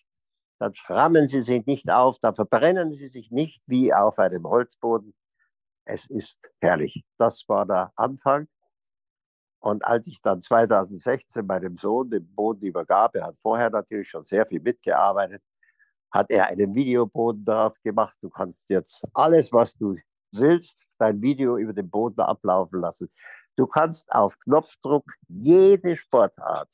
dann 0.59 0.73
schrammen 0.73 1.29
sie 1.29 1.41
sich 1.41 1.65
nicht 1.65 1.89
auf, 1.89 2.19
dann 2.19 2.35
verbrennen 2.35 2.91
sie 2.91 3.07
sich 3.07 3.31
nicht 3.31 3.63
wie 3.67 3.93
auf 3.93 4.19
einem 4.19 4.45
Holzboden, 4.45 5.13
es 5.87 6.09
ist 6.09 6.49
herrlich. 6.61 7.03
Das 7.17 7.47
war 7.47 7.65
der 7.65 7.91
Anfang. 7.95 8.47
Und 9.59 9.83
als 9.85 10.07
ich 10.07 10.21
dann 10.21 10.41
2016 10.41 11.45
meinem 11.45 11.75
Sohn 11.75 12.09
den 12.09 12.27
Boden 12.35 12.65
übergab, 12.65 13.15
er 13.15 13.27
hat 13.27 13.37
vorher 13.37 13.69
natürlich 13.69 14.09
schon 14.09 14.23
sehr 14.23 14.45
viel 14.45 14.61
mitgearbeitet, 14.61 15.41
hat 16.11 16.29
er 16.29 16.47
einen 16.47 16.75
Videoboden 16.75 17.43
darauf 17.43 17.81
gemacht. 17.81 18.17
Du 18.21 18.29
kannst 18.29 18.69
jetzt 18.69 19.03
alles, 19.13 19.51
was 19.51 19.73
du 19.75 19.95
willst, 20.31 20.89
dein 20.97 21.21
Video 21.21 21.57
über 21.57 21.73
den 21.73 21.89
Boden 21.89 22.21
ablaufen 22.21 22.81
lassen. 22.81 23.09
Du 23.55 23.65
kannst 23.65 24.11
auf 24.11 24.37
Knopfdruck 24.39 25.11
jede 25.27 25.95
Sportart, 25.95 26.69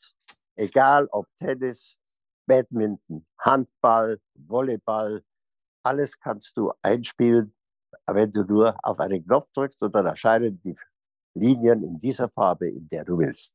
egal 0.56 1.08
ob 1.12 1.28
Tennis, 1.38 1.98
Badminton, 2.46 3.26
Handball, 3.40 4.20
Volleyball, 4.34 5.24
alles 5.84 6.20
kannst 6.20 6.58
du 6.58 6.74
einspielen 6.82 7.56
wenn 8.08 8.32
du 8.32 8.44
nur 8.44 8.76
auf 8.84 9.00
einen 9.00 9.24
Knopf 9.26 9.52
drückst 9.54 9.82
und 9.84 9.96
dann 9.96 10.06
erscheinen 10.06 10.60
die 10.64 10.76
Linien 11.36 11.84
in 11.84 12.00
dieser 12.00 12.30
Farbe, 12.30 12.70
in 12.70 12.88
der 12.88 13.06
du 13.06 13.18
willst. 13.18 13.54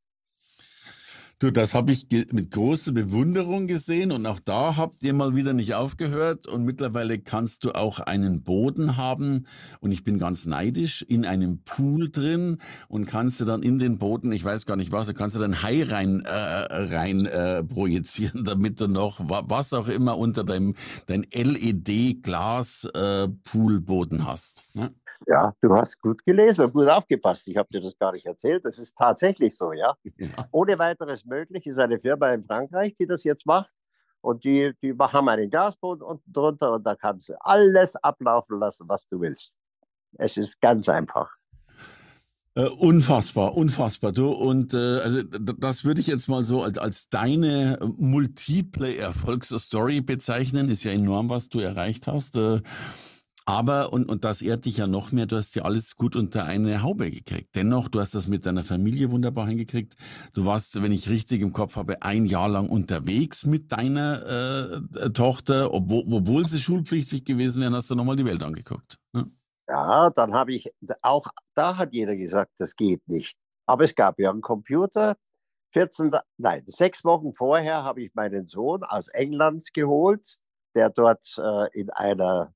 Du, 1.41 1.53
das 1.53 1.73
habe 1.73 1.93
ich 1.93 2.09
mit 2.11 2.51
großer 2.51 2.91
Bewunderung 2.91 3.69
gesehen 3.69 4.11
und 4.11 4.27
auch 4.27 4.41
da 4.41 4.77
habt 4.77 5.05
ihr 5.05 5.13
mal 5.13 5.37
wieder 5.37 5.53
nicht 5.53 5.73
aufgehört 5.75 6.49
und 6.49 6.65
mittlerweile 6.65 7.21
kannst 7.21 7.63
du 7.63 7.77
auch 7.77 8.01
einen 8.01 8.43
Boden 8.43 8.97
haben 8.97 9.47
und 9.79 9.93
ich 9.93 10.03
bin 10.03 10.19
ganz 10.19 10.47
neidisch 10.47 11.03
in 11.03 11.25
einem 11.25 11.63
Pool 11.63 12.11
drin 12.11 12.59
und 12.89 13.07
kannst 13.07 13.39
du 13.39 13.45
dann 13.45 13.63
in 13.63 13.79
den 13.79 13.99
Boden, 13.99 14.33
ich 14.33 14.43
weiß 14.43 14.67
gar 14.67 14.75
nicht 14.75 14.91
was, 14.91 15.15
kannst 15.15 15.37
du 15.37 15.41
dann 15.41 15.63
Hai 15.63 15.85
rein 15.85 16.23
äh, 16.23 16.33
rein 16.33 17.25
äh, 17.27 17.63
projizieren, 17.63 18.43
damit 18.43 18.81
du 18.81 18.89
noch 18.89 19.21
was 19.21 19.73
auch 19.73 19.87
immer 19.87 20.19
unter 20.19 20.43
deinem 20.43 20.75
dein 21.07 21.25
LED 21.33 22.21
Glas 22.25 22.83
äh, 22.95 23.29
Poolboden 23.45 24.27
hast. 24.27 24.65
Ne? 24.75 24.91
Ja, 25.31 25.53
du 25.61 25.75
hast 25.75 26.01
gut 26.01 26.25
gelesen 26.25 26.65
und 26.65 26.73
gut 26.73 26.89
aufgepasst. 26.89 27.47
Ich 27.49 27.57
habe 27.59 27.69
dir 27.71 27.83
das 27.83 27.99
gar 27.99 28.13
nicht 28.13 28.25
erzählt. 28.25 28.65
Das 28.65 28.79
ist 28.79 28.97
tatsächlich 28.97 29.55
so, 29.59 29.73
ja? 29.73 29.95
ja. 30.17 30.49
Ohne 30.51 30.79
weiteres 30.79 31.27
möglich 31.27 31.67
ist 31.67 31.79
eine 31.79 32.01
Firma 32.01 32.31
in 32.33 32.43
Frankreich, 32.43 32.95
die 32.95 33.07
das 33.07 33.25
jetzt 33.25 33.45
macht. 33.45 33.71
Und 34.23 34.45
die, 34.45 34.73
die 34.83 34.95
haben 34.99 35.29
einen 35.29 35.51
Gasboden 35.51 36.03
unten 36.03 36.33
drunter 36.33 36.73
und 36.73 36.87
da 36.87 36.95
kannst 36.95 37.29
du 37.29 37.35
alles 37.41 37.95
ablaufen 37.97 38.59
lassen, 38.59 38.89
was 38.89 39.07
du 39.07 39.21
willst. 39.21 39.55
Es 40.17 40.39
ist 40.39 40.59
ganz 40.63 40.89
einfach. 40.89 41.31
Äh, 42.55 42.65
unfassbar, 42.65 43.55
unfassbar. 43.55 44.13
Du, 44.13 44.31
und 44.31 44.73
äh, 44.73 45.01
also 45.01 45.23
das 45.23 45.85
würde 45.85 46.01
ich 46.01 46.07
jetzt 46.07 46.29
mal 46.29 46.43
so 46.43 46.63
als, 46.63 46.79
als 46.79 47.09
deine 47.11 47.79
multiple 47.99 48.97
Erfolgsstory 48.97 50.01
bezeichnen. 50.01 50.71
Ist 50.71 50.85
ja 50.85 50.93
enorm, 50.93 51.29
was 51.29 51.51
du 51.51 51.61
erreicht 51.61 52.07
hast. 52.07 52.37
Äh, 52.37 52.63
aber, 53.49 53.95
und, 53.95 54.11
und 54.11 54.25
das 54.25 54.43
ehrt 54.43 54.67
dich 54.67 54.77
ja 54.77 54.87
noch 54.87 55.11
mehr, 55.11 55.25
du 55.25 55.37
hast 55.37 55.57
ja 55.57 55.63
alles 55.63 55.97
gut 55.97 56.17
unter 56.17 56.45
eine 56.45 56.83
Haube 56.83 57.11
gekriegt. 57.11 57.57
Dennoch, 57.57 57.89
du 57.89 57.99
hast 57.99 58.15
das 58.15 58.29
mit 58.29 58.45
deiner 58.45 58.63
Familie 58.63 59.11
wunderbar 59.11 59.47
hingekriegt. 59.47 59.97
Du 60.35 60.45
warst, 60.45 60.83
wenn 60.83 60.93
ich 60.93 61.09
richtig 61.09 61.41
im 61.41 61.55
Kopf 61.55 61.77
habe, 61.77 62.03
ein 62.03 62.27
Jahr 62.27 62.51
lang 62.51 62.69
unterwegs 62.69 63.47
mit 63.47 63.73
deiner 63.73 64.83
äh, 65.01 65.11
Tochter. 65.13 65.73
Obwohl, 65.73 66.05
obwohl 66.13 66.47
sie 66.47 66.61
schulpflichtig 66.61 67.25
gewesen 67.25 67.63
wären, 67.63 67.75
hast 67.75 67.91
du 67.91 67.95
nochmal 67.95 68.17
die 68.17 68.27
Welt 68.27 68.43
angeguckt. 68.43 68.99
Ne? 69.15 69.31
Ja, 69.67 70.11
dann 70.11 70.35
habe 70.35 70.53
ich, 70.53 70.71
auch 71.01 71.29
da 71.55 71.79
hat 71.79 71.95
jeder 71.95 72.17
gesagt, 72.17 72.53
das 72.59 72.77
geht 72.77 73.09
nicht. 73.09 73.39
Aber 73.65 73.85
es 73.85 73.95
gab 73.95 74.21
ja 74.21 74.29
einen 74.29 74.43
Computer. 74.43 75.17
14, 75.73 76.11
nein, 76.37 76.65
sechs 76.67 77.03
Wochen 77.03 77.33
vorher 77.33 77.83
habe 77.83 78.03
ich 78.03 78.15
meinen 78.15 78.47
Sohn 78.47 78.83
aus 78.83 79.09
England 79.09 79.73
geholt, 79.73 80.37
der 80.75 80.91
dort 80.91 81.35
äh, 81.39 81.69
in 81.73 81.89
einer 81.89 82.53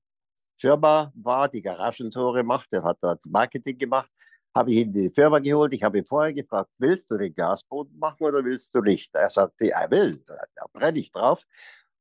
Firma 0.63 1.11
war, 1.15 1.49
die 1.49 1.61
Garagentore 1.61 2.41
macht, 2.41 2.71
der 2.71 2.83
hat 2.83 2.97
dort 3.01 3.19
Marketing 3.25 3.77
gemacht, 3.77 4.09
habe 4.55 4.71
ich 4.71 4.77
in 4.79 4.93
die 4.93 5.09
Firma 5.09 5.39
geholt. 5.39 5.73
Ich 5.73 5.83
habe 5.83 5.97
ihn 5.97 6.05
vorher 6.05 6.33
gefragt, 6.33 6.71
willst 6.77 7.11
du 7.11 7.17
den 7.17 7.35
Gasboden 7.35 7.99
machen 7.99 8.23
oder 8.23 8.45
willst 8.45 8.73
du 8.73 8.79
nicht? 8.79 9.13
Er 9.13 9.29
sagte, 9.29 9.71
er 9.71 9.91
will, 9.91 10.23
da 10.25 10.65
brenne 10.71 10.99
ich 10.99 11.11
drauf. 11.11 11.43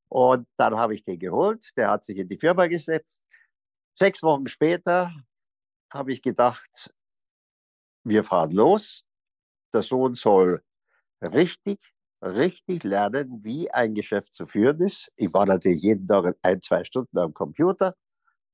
Und 0.08 0.46
dann 0.56 0.76
habe 0.76 0.94
ich 0.94 1.02
den 1.02 1.18
geholt, 1.18 1.76
der 1.76 1.90
hat 1.90 2.04
sich 2.04 2.16
in 2.18 2.28
die 2.28 2.38
Firma 2.38 2.68
gesetzt. 2.68 3.24
Sechs 3.94 4.22
Wochen 4.22 4.46
später 4.46 5.12
habe 5.92 6.12
ich 6.12 6.22
gedacht, 6.22 6.94
wir 8.04 8.22
fahren 8.22 8.52
los. 8.52 9.04
Der 9.72 9.82
Sohn 9.82 10.14
soll 10.14 10.62
richtig 11.20 11.80
richtig 12.22 12.84
lernen, 12.84 13.40
wie 13.42 13.70
ein 13.70 13.94
Geschäft 13.94 14.34
zu 14.34 14.46
führen 14.46 14.80
ist. 14.80 15.10
Ich 15.16 15.32
war 15.34 15.46
natürlich 15.46 15.82
jeden 15.82 16.06
Tag 16.06 16.36
ein, 16.42 16.60
zwei 16.62 16.84
Stunden 16.84 17.18
am 17.18 17.34
Computer, 17.34 17.94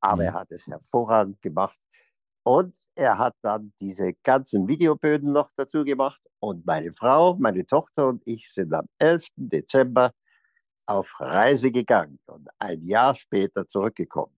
aber 0.00 0.22
mhm. 0.22 0.28
er 0.28 0.34
hat 0.34 0.52
es 0.52 0.66
hervorragend 0.66 1.40
gemacht. 1.40 1.78
Und 2.44 2.74
er 2.94 3.18
hat 3.18 3.34
dann 3.42 3.72
diese 3.78 4.14
ganzen 4.22 4.66
Videoböden 4.66 5.32
noch 5.32 5.50
dazu 5.54 5.84
gemacht. 5.84 6.20
Und 6.40 6.64
meine 6.64 6.92
Frau, 6.92 7.37
meine 7.37 7.66
Tochter 7.66 8.08
und 8.08 8.22
ich 8.24 8.50
sind 8.50 8.72
am 8.72 8.87
11. 8.98 9.26
Dezember 9.37 10.12
auf 10.87 11.20
Reise 11.20 11.70
gegangen 11.70 12.18
und 12.26 12.48
ein 12.58 12.80
Jahr 12.80 13.14
später 13.14 13.68
zurückgekommen. 13.68 14.34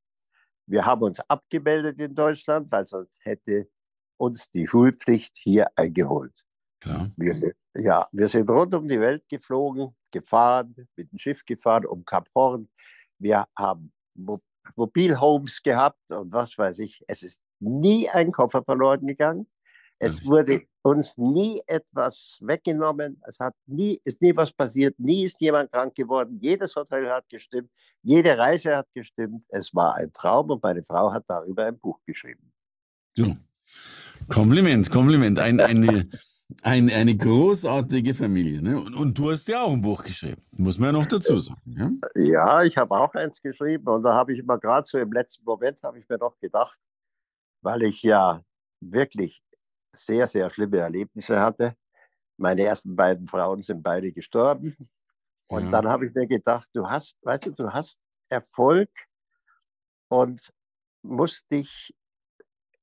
Wir 0.67 0.85
haben 0.85 1.03
uns 1.03 1.21
abgemeldet 1.29 2.01
in 2.01 2.15
Deutschland, 2.15 2.71
weil 2.71 2.85
sonst 2.85 3.25
hätte 3.25 3.69
uns 4.17 4.51
die 4.51 4.67
Schulpflicht 4.67 5.37
hier 5.37 5.69
eingeholt. 5.77 6.45
Klar. 6.81 7.11
Wir 7.17 7.35
sind, 7.35 7.55
ja, 7.75 8.09
wir 8.11 8.29
sind 8.29 8.51
rund 8.51 8.75
um 8.75 8.89
die 8.89 9.01
Welt 9.01 9.29
geflogen, 9.29 9.95
gefahren, 10.11 10.75
mit 10.97 11.13
dem 11.13 11.19
Schiff 11.19 11.45
gefahren, 11.45 11.87
um 11.87 12.05
Kap 12.05 12.29
Horn. 12.35 12.69
Wir 13.19 13.47
haben 13.57 13.93
Mobilhomes 14.77 15.63
gehabt 15.63 16.11
und 16.11 16.33
was 16.33 16.57
weiß 16.57 16.79
ich. 16.81 17.03
Es 17.07 17.23
ist 17.23 17.43
nie 17.59 18.09
ein 18.09 18.33
Koffer 18.33 18.63
verloren 18.63 19.07
gegangen. 19.07 19.47
Es 19.99 20.25
wurde 20.25 20.63
uns 20.83 21.19
nie 21.19 21.63
etwas 21.67 22.39
weggenommen. 22.41 23.21
Es 23.29 23.39
hat 23.39 23.55
nie, 23.67 24.01
ist 24.03 24.23
nie 24.23 24.35
was 24.35 24.51
passiert. 24.51 24.99
Nie 24.99 25.25
ist 25.25 25.39
jemand 25.41 25.71
krank 25.71 25.95
geworden. 25.95 26.39
Jedes 26.41 26.75
Hotel 26.75 27.11
hat 27.11 27.29
gestimmt. 27.29 27.71
Jede 28.03 28.37
Reise 28.37 28.77
hat 28.77 28.89
gestimmt. 28.95 29.45
Es 29.51 29.75
war 29.75 29.97
ein 29.97 30.11
Traum 30.13 30.51
und 30.51 30.63
meine 30.63 30.83
Frau 30.83 31.13
hat 31.13 31.25
darüber 31.29 31.67
ein 31.67 31.79
Buch 31.79 32.01
geschrieben. 32.07 32.51
Du, 33.15 33.37
Kompliment, 34.29 34.91
Kompliment. 34.91 35.39
Ein, 35.39 35.61
eine, 35.61 36.09
ein, 36.63 36.91
eine 36.91 37.17
großartige 37.17 38.15
Familie. 38.15 38.63
Ne? 38.63 38.79
Und, 38.79 38.95
und, 38.95 39.19
du 39.19 39.31
hast 39.31 39.49
ja 39.49 39.63
auch 39.63 39.73
ein 39.73 39.83
Buch 39.83 40.03
geschrieben, 40.03 40.43
muss 40.53 40.79
man 40.79 40.95
ja 40.95 41.01
noch 41.01 41.07
dazu 41.07 41.39
sagen. 41.39 41.61
Ja, 42.15 42.23
ja 42.23 42.63
ich 42.63 42.77
habe 42.77 42.95
auch 42.97 43.15
eins 43.15 43.41
geschrieben 43.41 43.87
und 43.89 44.03
da 44.03 44.15
habe 44.15 44.33
ich 44.33 44.39
immer 44.41 44.59
gerade 44.59 44.87
so 44.87 44.99
im 44.99 45.13
letzten 45.13 45.45
Moment, 45.45 45.83
habe 45.83 45.99
ich 45.99 46.09
mir 46.09 46.19
noch 46.19 46.39
gedacht, 46.39 46.79
weil 47.63 47.83
ich 47.83 48.03
ja 48.03 48.41
wirklich 48.81 49.43
sehr, 49.95 50.27
sehr 50.29 50.51
schlimme 50.51 50.79
Erlebnisse 50.79 51.41
hatte. 51.41 51.75
Meine 52.37 52.63
ersten 52.63 52.97
beiden 52.97 53.27
Frauen 53.27 53.63
sind 53.63 53.83
beide 53.83 54.13
gestorben. 54.13 54.77
Und 55.49 55.65
ja. 55.65 55.71
dann 55.71 55.89
habe 55.89 56.07
ich 56.07 56.15
mir 56.15 56.27
gedacht, 56.27 56.71
du 56.73 56.89
hast, 56.89 57.19
weißt 57.23 57.47
du, 57.47 57.51
du 57.51 57.73
hast 57.73 57.99
Erfolg 58.29 58.89
und 60.09 60.53
musst 61.03 61.51
dich 61.51 61.95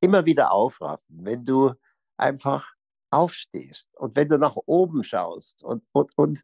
immer 0.01 0.25
wieder 0.25 0.51
aufraffen, 0.51 1.23
wenn 1.23 1.45
du 1.45 1.73
einfach 2.17 2.76
aufstehst 3.09 3.87
und 3.95 4.15
wenn 4.15 4.29
du 4.29 4.37
nach 4.37 4.55
oben 4.65 5.03
schaust 5.03 5.63
und, 5.63 5.83
und, 5.91 6.11
und, 6.17 6.41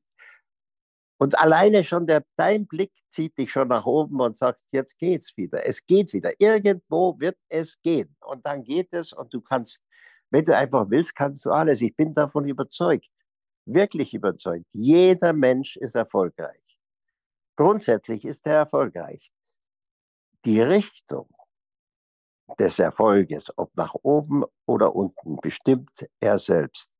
und 1.17 1.39
alleine 1.39 1.83
schon 1.83 2.07
der, 2.07 2.23
dein 2.35 2.67
Blick 2.67 2.91
zieht 3.09 3.37
dich 3.37 3.51
schon 3.51 3.67
nach 3.67 3.85
oben 3.85 4.19
und 4.21 4.37
sagst, 4.37 4.71
jetzt 4.71 4.97
geht's 4.97 5.35
wieder, 5.37 5.65
es 5.65 5.85
geht 5.85 6.13
wieder, 6.13 6.31
irgendwo 6.39 7.19
wird 7.19 7.37
es 7.49 7.81
gehen 7.81 8.15
und 8.21 8.45
dann 8.45 8.63
geht 8.63 8.93
es 8.93 9.13
und 9.13 9.33
du 9.33 9.41
kannst, 9.41 9.81
wenn 10.29 10.45
du 10.45 10.55
einfach 10.55 10.89
willst, 10.89 11.15
kannst 11.15 11.45
du 11.45 11.51
alles. 11.51 11.81
Ich 11.81 11.95
bin 11.95 12.13
davon 12.13 12.47
überzeugt, 12.47 13.11
wirklich 13.65 14.13
überzeugt, 14.13 14.67
jeder 14.71 15.33
Mensch 15.33 15.77
ist 15.77 15.95
erfolgreich. 15.95 16.77
Grundsätzlich 17.55 18.25
ist 18.25 18.45
er 18.47 18.55
erfolgreich. 18.55 19.31
Die 20.45 20.61
Richtung, 20.61 21.29
des 22.59 22.79
Erfolges, 22.79 23.51
ob 23.57 23.75
nach 23.75 23.95
oben 24.03 24.43
oder 24.65 24.95
unten, 24.95 25.37
bestimmt 25.37 26.07
er 26.19 26.39
selbst. 26.39 26.93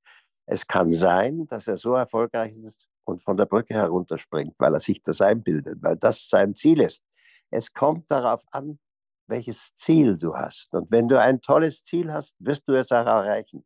Es 0.45 0.67
kann 0.67 0.91
sein, 0.91 1.47
dass 1.47 1.67
er 1.67 1.77
so 1.77 1.93
erfolgreich 1.93 2.55
ist 2.57 2.87
und 3.05 3.21
von 3.21 3.37
der 3.37 3.45
Brücke 3.45 3.73
herunterspringt, 3.73 4.55
weil 4.57 4.73
er 4.73 4.79
sich 4.79 5.01
das 5.03 5.21
einbildet, 5.21 5.77
weil 5.81 5.97
das 5.97 6.27
sein 6.27 6.53
Ziel 6.53 6.81
ist. 6.81 7.03
Es 7.49 7.73
kommt 7.73 8.09
darauf 8.09 8.43
an, 8.51 8.79
welches 9.27 9.73
Ziel 9.75 10.17
du 10.17 10.35
hast. 10.35 10.73
Und 10.73 10.91
wenn 10.91 11.07
du 11.07 11.19
ein 11.19 11.39
tolles 11.41 11.83
Ziel 11.83 12.11
hast, 12.11 12.35
wirst 12.39 12.63
du 12.67 12.73
es 12.73 12.91
auch 12.91 13.05
erreichen. 13.05 13.65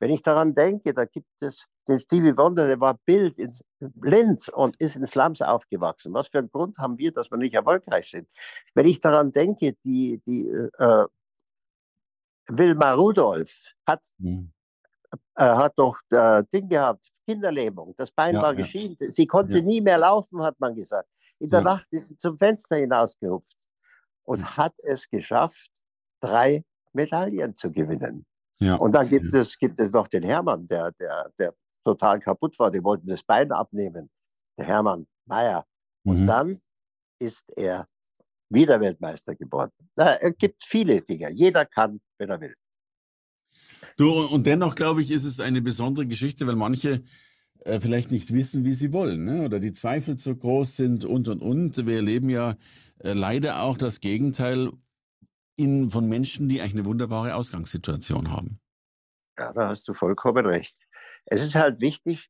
Wenn 0.00 0.10
ich 0.10 0.22
daran 0.22 0.54
denke, 0.54 0.94
da 0.94 1.04
gibt 1.04 1.30
es 1.40 1.66
den 1.90 2.00
Stevie 2.00 2.36
Wonder, 2.36 2.66
der 2.66 2.80
war 2.80 2.98
Bild 3.04 3.36
ins, 3.38 3.64
blind 3.78 4.48
und 4.50 4.76
ist 4.80 4.96
in 4.96 5.04
Slums 5.04 5.42
aufgewachsen. 5.42 6.14
Was 6.14 6.28
für 6.28 6.38
einen 6.38 6.50
Grund 6.50 6.78
haben 6.78 6.96
wir, 6.98 7.12
dass 7.12 7.30
wir 7.30 7.38
nicht 7.38 7.54
erfolgreich 7.54 8.08
sind? 8.08 8.28
Wenn 8.74 8.86
ich 8.86 9.00
daran 9.00 9.32
denke, 9.32 9.74
die, 9.84 10.22
die 10.26 10.46
äh, 10.46 11.06
Wilma 12.48 12.92
Rudolph 12.94 13.74
hat, 13.86 14.02
mhm. 14.18 14.52
äh, 15.34 15.44
hat 15.44 15.72
doch 15.76 15.98
äh, 16.10 16.44
Ding 16.52 16.68
gehabt, 16.68 17.10
Kinderlähmung. 17.26 17.94
Das 17.96 18.10
Bein 18.10 18.36
ja, 18.36 18.42
war 18.42 18.52
ja. 18.52 18.58
geschieden. 18.58 19.10
Sie 19.10 19.26
konnte 19.26 19.58
ja. 19.58 19.64
nie 19.64 19.80
mehr 19.80 19.98
laufen, 19.98 20.42
hat 20.42 20.58
man 20.58 20.74
gesagt. 20.74 21.08
In 21.38 21.50
der 21.50 21.62
Nacht 21.62 21.88
ist 21.90 22.08
sie 22.08 22.16
zum 22.16 22.38
Fenster 22.38 22.76
hinausgehupft 22.76 23.56
und 24.24 24.40
mhm. 24.40 24.56
hat 24.56 24.74
es 24.78 25.08
geschafft, 25.08 25.70
drei 26.20 26.64
Medaillen 26.92 27.54
zu 27.54 27.70
gewinnen. 27.70 28.26
Ja. 28.58 28.74
Und 28.74 28.94
dann 28.94 29.08
gibt, 29.08 29.32
ja. 29.32 29.40
es, 29.40 29.58
gibt 29.58 29.80
es 29.80 29.90
noch 29.92 30.06
den 30.06 30.22
Hermann, 30.22 30.66
der, 30.66 30.92
der, 30.92 31.32
der 31.38 31.54
total 31.82 32.20
kaputt 32.20 32.58
war. 32.58 32.70
Die 32.70 32.82
wollten 32.82 33.06
das 33.06 33.22
Bein 33.22 33.50
abnehmen. 33.52 34.10
Der 34.58 34.66
Hermann 34.66 35.06
Mayer. 35.26 35.64
Und 36.04 36.22
mhm. 36.22 36.26
dann 36.26 36.60
ist 37.18 37.44
er 37.56 37.86
wieder 38.48 38.80
Weltmeister 38.80 39.34
geworden. 39.34 39.72
Es 39.96 40.36
gibt 40.38 40.62
viele 40.64 41.00
Dinge. 41.02 41.30
Jeder 41.30 41.64
kann, 41.64 42.00
wenn 42.18 42.30
er 42.30 42.40
will. 42.40 42.54
Du, 43.96 44.10
und 44.26 44.46
dennoch 44.46 44.74
glaube 44.74 45.02
ich, 45.02 45.10
ist 45.10 45.24
es 45.24 45.40
eine 45.40 45.60
besondere 45.60 46.06
Geschichte, 46.06 46.46
weil 46.46 46.56
manche 46.56 47.02
äh, 47.60 47.80
vielleicht 47.80 48.10
nicht 48.10 48.32
wissen, 48.32 48.64
wie 48.64 48.72
sie 48.72 48.92
wollen, 48.92 49.24
ne? 49.24 49.44
oder 49.44 49.60
die 49.60 49.72
Zweifel 49.72 50.16
zu 50.16 50.36
groß 50.36 50.76
sind 50.76 51.04
und 51.04 51.28
und 51.28 51.42
und. 51.42 51.86
Wir 51.86 51.96
erleben 51.96 52.30
ja 52.30 52.56
äh, 52.98 53.12
leider 53.12 53.62
auch 53.62 53.76
das 53.76 54.00
Gegenteil, 54.00 54.70
in, 55.60 55.90
von 55.90 56.08
Menschen, 56.08 56.48
die 56.48 56.60
eigentlich 56.60 56.74
eine 56.74 56.84
wunderbare 56.86 57.34
Ausgangssituation 57.34 58.30
haben. 58.30 58.60
Ja, 59.40 59.52
da 59.54 59.68
hast 59.70 59.88
du 59.88 59.94
vollkommen 59.94 60.44
recht. 60.46 60.76
Es 61.24 61.42
ist 61.42 61.54
halt 61.54 61.80
wichtig 61.80 62.28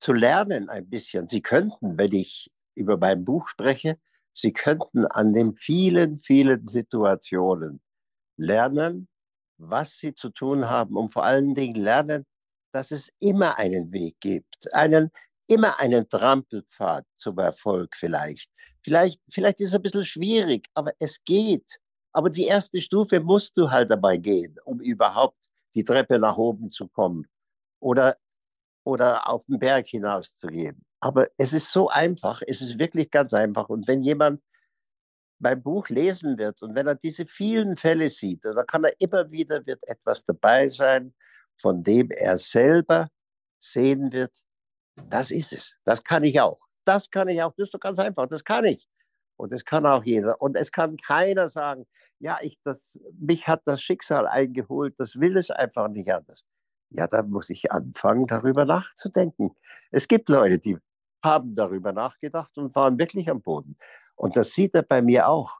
zu 0.00 0.12
lernen 0.12 0.68
ein 0.70 0.88
bisschen. 0.90 1.28
Sie 1.28 1.42
könnten, 1.42 1.98
wenn 1.98 2.12
ich 2.12 2.50
über 2.76 2.96
mein 2.98 3.24
Buch 3.24 3.48
spreche, 3.48 3.98
Sie 4.34 4.52
könnten 4.52 5.06
an 5.06 5.34
den 5.34 5.56
vielen, 5.56 6.20
vielen 6.20 6.68
Situationen 6.68 7.82
lernen, 8.38 9.08
was 9.58 9.98
Sie 9.98 10.14
zu 10.14 10.30
tun 10.30 10.68
haben 10.70 10.96
und 10.96 11.12
vor 11.12 11.24
allen 11.24 11.54
Dingen 11.54 11.76
lernen, 11.82 12.26
dass 12.72 12.92
es 12.92 13.10
immer 13.20 13.58
einen 13.58 13.92
Weg 13.92 14.16
gibt, 14.20 14.72
einen, 14.74 15.10
immer 15.48 15.80
einen 15.80 16.08
Trampelpfad 16.08 17.06
zum 17.18 17.38
Erfolg 17.38 17.96
vielleicht. 17.96 18.50
Vielleicht, 18.84 19.20
vielleicht 19.32 19.60
ist 19.60 19.68
es 19.70 19.76
ein 19.76 19.82
bisschen 19.82 20.04
schwierig, 20.06 20.68
aber 20.74 20.92
es 21.00 21.24
geht. 21.24 21.78
Aber 22.12 22.30
die 22.30 22.44
erste 22.46 22.80
Stufe 22.82 23.20
musst 23.20 23.58
du 23.58 23.70
halt 23.70 23.90
dabei 23.90 24.18
gehen, 24.18 24.56
um 24.64 24.80
überhaupt 24.80 25.48
die 25.74 25.84
Treppe 25.84 26.18
nach 26.18 26.36
oben 26.36 26.70
zu 26.70 26.88
kommen 26.88 27.26
oder, 27.80 28.14
oder 28.84 29.28
auf 29.28 29.44
den 29.46 29.58
Berg 29.58 29.86
hinaus 29.86 30.34
zu 30.36 30.48
gehen. 30.48 30.84
Aber 31.00 31.28
es 31.36 31.52
ist 31.52 31.72
so 31.72 31.88
einfach, 31.88 32.42
es 32.46 32.60
ist 32.60 32.78
wirklich 32.78 33.10
ganz 33.10 33.34
einfach. 33.34 33.68
Und 33.68 33.88
wenn 33.88 34.02
jemand 34.02 34.40
mein 35.38 35.62
Buch 35.62 35.88
lesen 35.88 36.38
wird 36.38 36.62
und 36.62 36.74
wenn 36.74 36.86
er 36.86 36.94
diese 36.94 37.26
vielen 37.26 37.76
Fälle 37.76 38.08
sieht, 38.10 38.44
dann 38.44 38.66
kann 38.66 38.84
er 38.84 38.94
immer 39.00 39.30
wieder 39.30 39.66
wird 39.66 39.80
etwas 39.88 40.24
dabei 40.24 40.68
sein, 40.68 41.14
von 41.60 41.82
dem 41.82 42.10
er 42.10 42.38
selber 42.38 43.08
sehen 43.58 44.12
wird, 44.12 44.32
das 45.08 45.30
ist 45.30 45.52
es, 45.52 45.76
das 45.84 46.04
kann 46.04 46.24
ich 46.24 46.40
auch. 46.40 46.60
Das 46.84 47.10
kann 47.10 47.28
ich 47.28 47.42
auch, 47.42 47.52
das 47.56 47.68
ist 47.68 47.74
doch 47.74 47.80
ganz 47.80 47.98
einfach, 47.98 48.26
das 48.26 48.44
kann 48.44 48.64
ich. 48.64 48.88
Und 49.36 49.52
das 49.52 49.64
kann 49.64 49.86
auch 49.86 50.04
jeder. 50.04 50.40
Und 50.40 50.56
es 50.56 50.70
kann 50.70 50.96
keiner 50.96 51.48
sagen, 51.48 51.86
ja, 52.22 52.38
ich, 52.40 52.56
das, 52.62 52.98
mich 53.18 53.48
hat 53.48 53.62
das 53.64 53.82
Schicksal 53.82 54.28
eingeholt, 54.28 54.94
das 54.98 55.18
will 55.18 55.36
es 55.36 55.50
einfach 55.50 55.88
nicht 55.88 56.12
anders. 56.12 56.44
Ja, 56.90 57.08
dann 57.08 57.30
muss 57.30 57.50
ich 57.50 57.72
anfangen, 57.72 58.28
darüber 58.28 58.64
nachzudenken. 58.64 59.50
Es 59.90 60.06
gibt 60.06 60.28
Leute, 60.28 60.58
die 60.60 60.78
haben 61.24 61.54
darüber 61.54 61.92
nachgedacht 61.92 62.56
und 62.58 62.74
waren 62.76 62.96
wirklich 62.98 63.28
am 63.28 63.42
Boden. 63.42 63.76
Und 64.14 64.36
das 64.36 64.52
sieht 64.52 64.72
er 64.74 64.82
bei 64.82 65.02
mir 65.02 65.28
auch. 65.28 65.58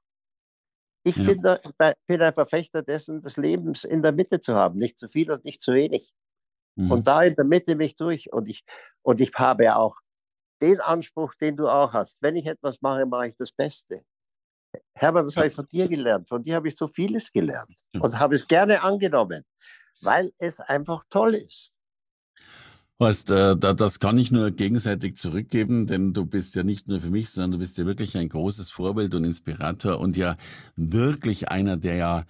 Ich 1.05 1.16
ja. 1.16 1.25
bin, 1.25 1.38
da, 1.38 1.59
bin, 2.07 2.22
ein 2.22 2.33
Verfechter 2.33 2.83
dessen, 2.83 3.22
des 3.22 3.37
Lebens 3.37 3.83
in 3.83 4.03
der 4.03 4.12
Mitte 4.12 4.38
zu 4.38 4.55
haben, 4.55 4.79
nicht 4.79 5.01
zu 5.01 5.09
viel 5.09 5.33
und 5.33 5.44
nicht 5.44 5.62
zu 5.62 5.72
wenig. 5.72 6.14
Mhm. 6.77 6.92
Und 6.92 7.07
da 7.09 7.25
in 7.25 7.35
der 7.35 7.44
Mitte 7.44 7.75
mich 7.75 7.96
durch. 7.96 8.33
Und 8.33 8.48
ich, 8.48 8.64
und 9.03 9.20
ich 9.20 9.33
habe 9.35 9.75
auch 9.75 9.98
den 10.61 10.81
Anspruch, 10.81 11.35
den 11.35 11.57
du 11.57 11.66
auch 11.66 11.92
hast. 11.92 12.22
Wenn 12.22 12.37
ich 12.37 12.46
etwas 12.46 12.81
mache, 12.83 13.05
mache 13.05 13.29
ich 13.29 13.37
das 13.37 13.51
Beste. 13.51 14.05
Hermann, 14.95 15.25
das 15.25 15.37
habe 15.37 15.49
ich 15.49 15.55
von 15.55 15.67
dir 15.67 15.89
gelernt. 15.89 16.29
Von 16.29 16.43
dir 16.43 16.57
habe 16.57 16.69
ich 16.69 16.77
so 16.77 16.89
vieles 16.89 17.33
gelernt 17.33 17.87
und 17.99 18.19
habe 18.19 18.35
es 18.35 18.47
gerne 18.47 18.83
angenommen, 18.83 19.43
weil 20.01 20.33
es 20.39 20.61
einfach 20.61 21.05
toll 21.11 21.35
ist. 21.35 21.75
Weißt, 22.99 23.31
äh, 23.31 23.57
das 23.57 23.99
kann 23.99 24.17
ich 24.17 24.31
nur 24.31 24.53
gegenseitig 24.53 25.17
zurückgeben, 25.17 25.89
denn 25.89 26.13
du 26.13 26.25
bist 26.25 26.55
ja 26.55 26.63
nicht 26.63 26.87
nur 26.87 27.01
für 27.01 27.11
mich, 27.11 27.31
sondern 27.31 27.53
du 27.53 27.59
bist 27.59 27.77
ja 27.77 27.85
wirklich 27.85 28.17
ein 28.17 28.29
großes 28.29 28.71
Vorbild 28.71 29.15
und 29.17 29.25
Inspirator 29.25 29.99
und 29.99 30.17
ja 30.17 30.37
wirklich 30.77 31.49
einer, 31.49 31.77
der 31.77 31.97
ja 31.97 32.25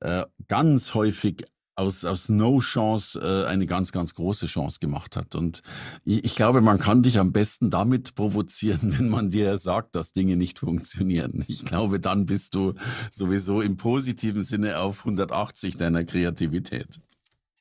äh, 0.00 0.24
ganz 0.48 0.94
häufig 0.94 1.44
aus, 1.76 2.04
aus 2.04 2.28
No-Chance 2.28 3.20
äh, 3.20 3.48
eine 3.48 3.66
ganz, 3.66 3.92
ganz 3.92 4.14
große 4.14 4.46
Chance 4.46 4.78
gemacht 4.78 5.16
hat. 5.16 5.34
Und 5.34 5.62
ich, 6.04 6.24
ich, 6.24 6.36
glaube, 6.36 6.60
man 6.60 6.78
kann 6.78 7.02
dich 7.02 7.18
am 7.18 7.32
besten 7.32 7.70
damit 7.70 8.14
provozieren, 8.14 8.94
wenn 8.98 9.08
man 9.08 9.30
dir 9.30 9.56
sagt, 9.58 9.94
dass 9.94 10.12
Dinge 10.12 10.36
nicht 10.36 10.58
funktionieren. 10.58 11.44
Ich 11.48 11.64
glaube, 11.64 12.00
dann 12.00 12.26
bist 12.26 12.54
du 12.54 12.74
sowieso 13.10 13.60
im 13.60 13.76
positiven 13.76 14.44
Sinne 14.44 14.78
auf 14.78 15.00
180 15.00 15.76
deiner 15.76 16.04
Kreativität. 16.04 17.00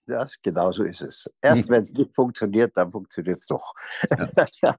Ja, 0.07 0.25
genau 0.41 0.71
so 0.71 0.83
ist 0.83 1.01
es. 1.01 1.29
Erst 1.41 1.67
wenn 1.69 1.81
es 1.81 1.93
nicht 1.93 2.13
funktioniert, 2.13 2.73
dann 2.75 2.91
funktioniert 2.91 3.37
es 3.37 3.45
doch. 3.45 3.73
Ja. 4.61 4.77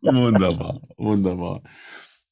wunderbar, 0.00 0.80
wunderbar. 0.96 1.62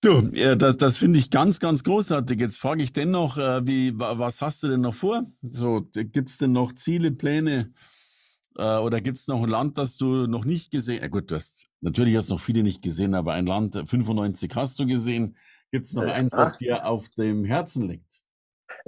Du, 0.01 0.21
das, 0.57 0.77
das 0.77 0.97
finde 0.97 1.19
ich 1.19 1.31
ganz, 1.31 1.59
ganz 1.59 1.83
großartig. 1.83 2.39
Jetzt 2.39 2.61
frage 2.61 2.83
ich 2.85 2.93
dennoch, 2.93 3.37
äh, 3.37 3.67
wie, 3.67 3.99
was 3.99 4.41
hast 4.41 4.63
du 4.63 4.69
denn 4.69 4.81
noch 4.81 4.95
vor? 4.95 5.25
So, 5.43 5.89
gibt 5.93 6.31
es 6.31 6.39
denn 6.39 6.53
noch 6.53 6.73
Ziele, 6.73 7.11
Pläne? 7.11 7.73
Äh, 8.57 8.79
oder 8.79 9.01
gibt 9.01 9.19
es 9.19 9.27
noch 9.27 9.43
ein 9.43 9.49
Land, 9.49 9.77
das 9.77 9.97
du 9.97 10.29
noch 10.29 10.45
nicht 10.45 10.71
gesehen 10.71 10.97
hast? 10.97 11.03
Ja, 11.03 11.09
gut, 11.09 11.31
du 11.31 11.35
hast 11.35 11.67
natürlich 11.81 12.17
hast 12.17 12.29
noch 12.29 12.39
viele 12.39 12.63
nicht 12.63 12.81
gesehen, 12.81 13.15
aber 13.15 13.33
ein 13.33 13.47
Land, 13.47 13.75
95 13.75 14.55
hast 14.55 14.79
du 14.79 14.87
gesehen. 14.87 15.37
Gibt 15.73 15.87
es 15.87 15.93
noch 15.95 16.05
äh, 16.05 16.13
eins, 16.13 16.33
was 16.33 16.59
dir 16.59 16.87
auf 16.87 17.09
dem 17.11 17.45
Herzen 17.45 17.89
liegt? 17.89 18.23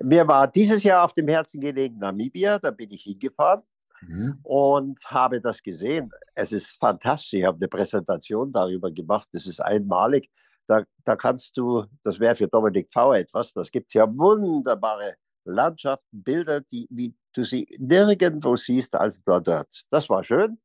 Mir 0.01 0.29
war 0.29 0.47
dieses 0.47 0.85
Jahr 0.85 1.05
auf 1.05 1.13
dem 1.15 1.27
Herzen 1.27 1.61
gelegen 1.61 1.99
Namibia, 1.99 2.61
da 2.61 2.71
bin 2.71 2.91
ich 2.91 3.03
hingefahren. 3.03 3.63
Mhm. 4.03 4.39
und 4.45 4.99
habe 5.11 5.43
das 5.43 5.63
gesehen. 5.63 6.11
Es 6.35 6.53
ist 6.53 6.79
fantastisch. 6.81 7.35
Ich 7.35 7.45
habe 7.45 7.59
eine 7.59 7.69
Präsentation 7.69 8.51
darüber 8.51 8.91
gemacht. 8.91 9.29
Es 9.33 9.47
ist 9.47 9.61
einmalig. 9.61 10.31
Da, 10.67 10.85
da 11.05 11.17
kannst 11.17 11.57
du, 11.57 11.85
das 12.05 12.21
wäre 12.21 12.37
für 12.37 12.49
Dominik 12.49 12.93
V 12.93 13.15
etwas, 13.15 13.53
das 13.53 13.71
gibt 13.71 13.93
ja 13.95 14.07
wunderbare 14.07 15.17
Landschaften, 15.45 16.23
Bilder, 16.23 16.61
die 16.61 16.87
wie 16.91 17.17
du 17.33 17.45
sie 17.45 17.67
nirgendwo 17.79 18.57
siehst 18.57 18.95
als 18.95 19.23
dort. 19.25 19.83
Das 19.91 20.09
war 20.09 20.23
schön. 20.23 20.59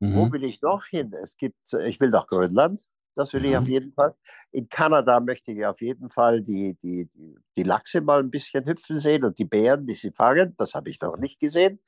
Mhm. 0.00 0.14
Wo 0.14 0.32
will 0.32 0.44
ich 0.44 0.60
noch 0.62 0.86
hin? 0.86 1.12
Es 1.22 1.36
gibt, 1.36 1.72
ich 1.84 2.00
will 2.00 2.10
nach 2.10 2.26
Grönland, 2.26 2.88
das 3.14 3.32
will 3.32 3.44
ja. 3.44 3.50
ich 3.50 3.56
auf 3.58 3.68
jeden 3.68 3.92
Fall. 3.92 4.14
In 4.50 4.68
Kanada 4.68 5.20
möchte 5.20 5.52
ich 5.52 5.64
auf 5.64 5.80
jeden 5.80 6.10
Fall 6.10 6.42
die, 6.42 6.76
die, 6.82 7.08
die 7.56 7.62
Lachse 7.62 8.00
mal 8.00 8.20
ein 8.20 8.30
bisschen 8.30 8.66
hüpfen 8.66 8.98
sehen 8.98 9.24
und 9.24 9.38
die 9.38 9.44
Bären, 9.44 9.86
die 9.86 9.94
sie 9.94 10.12
fangen. 10.12 10.54
Das 10.56 10.74
habe 10.74 10.90
ich 10.90 11.00
noch 11.00 11.16
nicht 11.18 11.38
gesehen. 11.38 11.80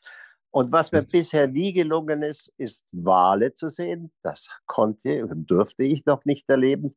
Und 0.51 0.71
was 0.71 0.93
mir 0.93 1.03
bisher 1.03 1.49
nie 1.49 1.73
gelungen 1.73 2.23
ist, 2.23 2.53
ist 2.59 2.85
Wale 2.93 3.55
zu 3.55 3.69
sehen. 3.69 4.13
Das 4.23 4.51
konnte 4.67 5.27
und 5.27 5.47
durfte 5.47 5.83
ich 5.83 6.07
noch 6.07 6.25
nicht 6.25 6.49
erleben. 6.49 6.95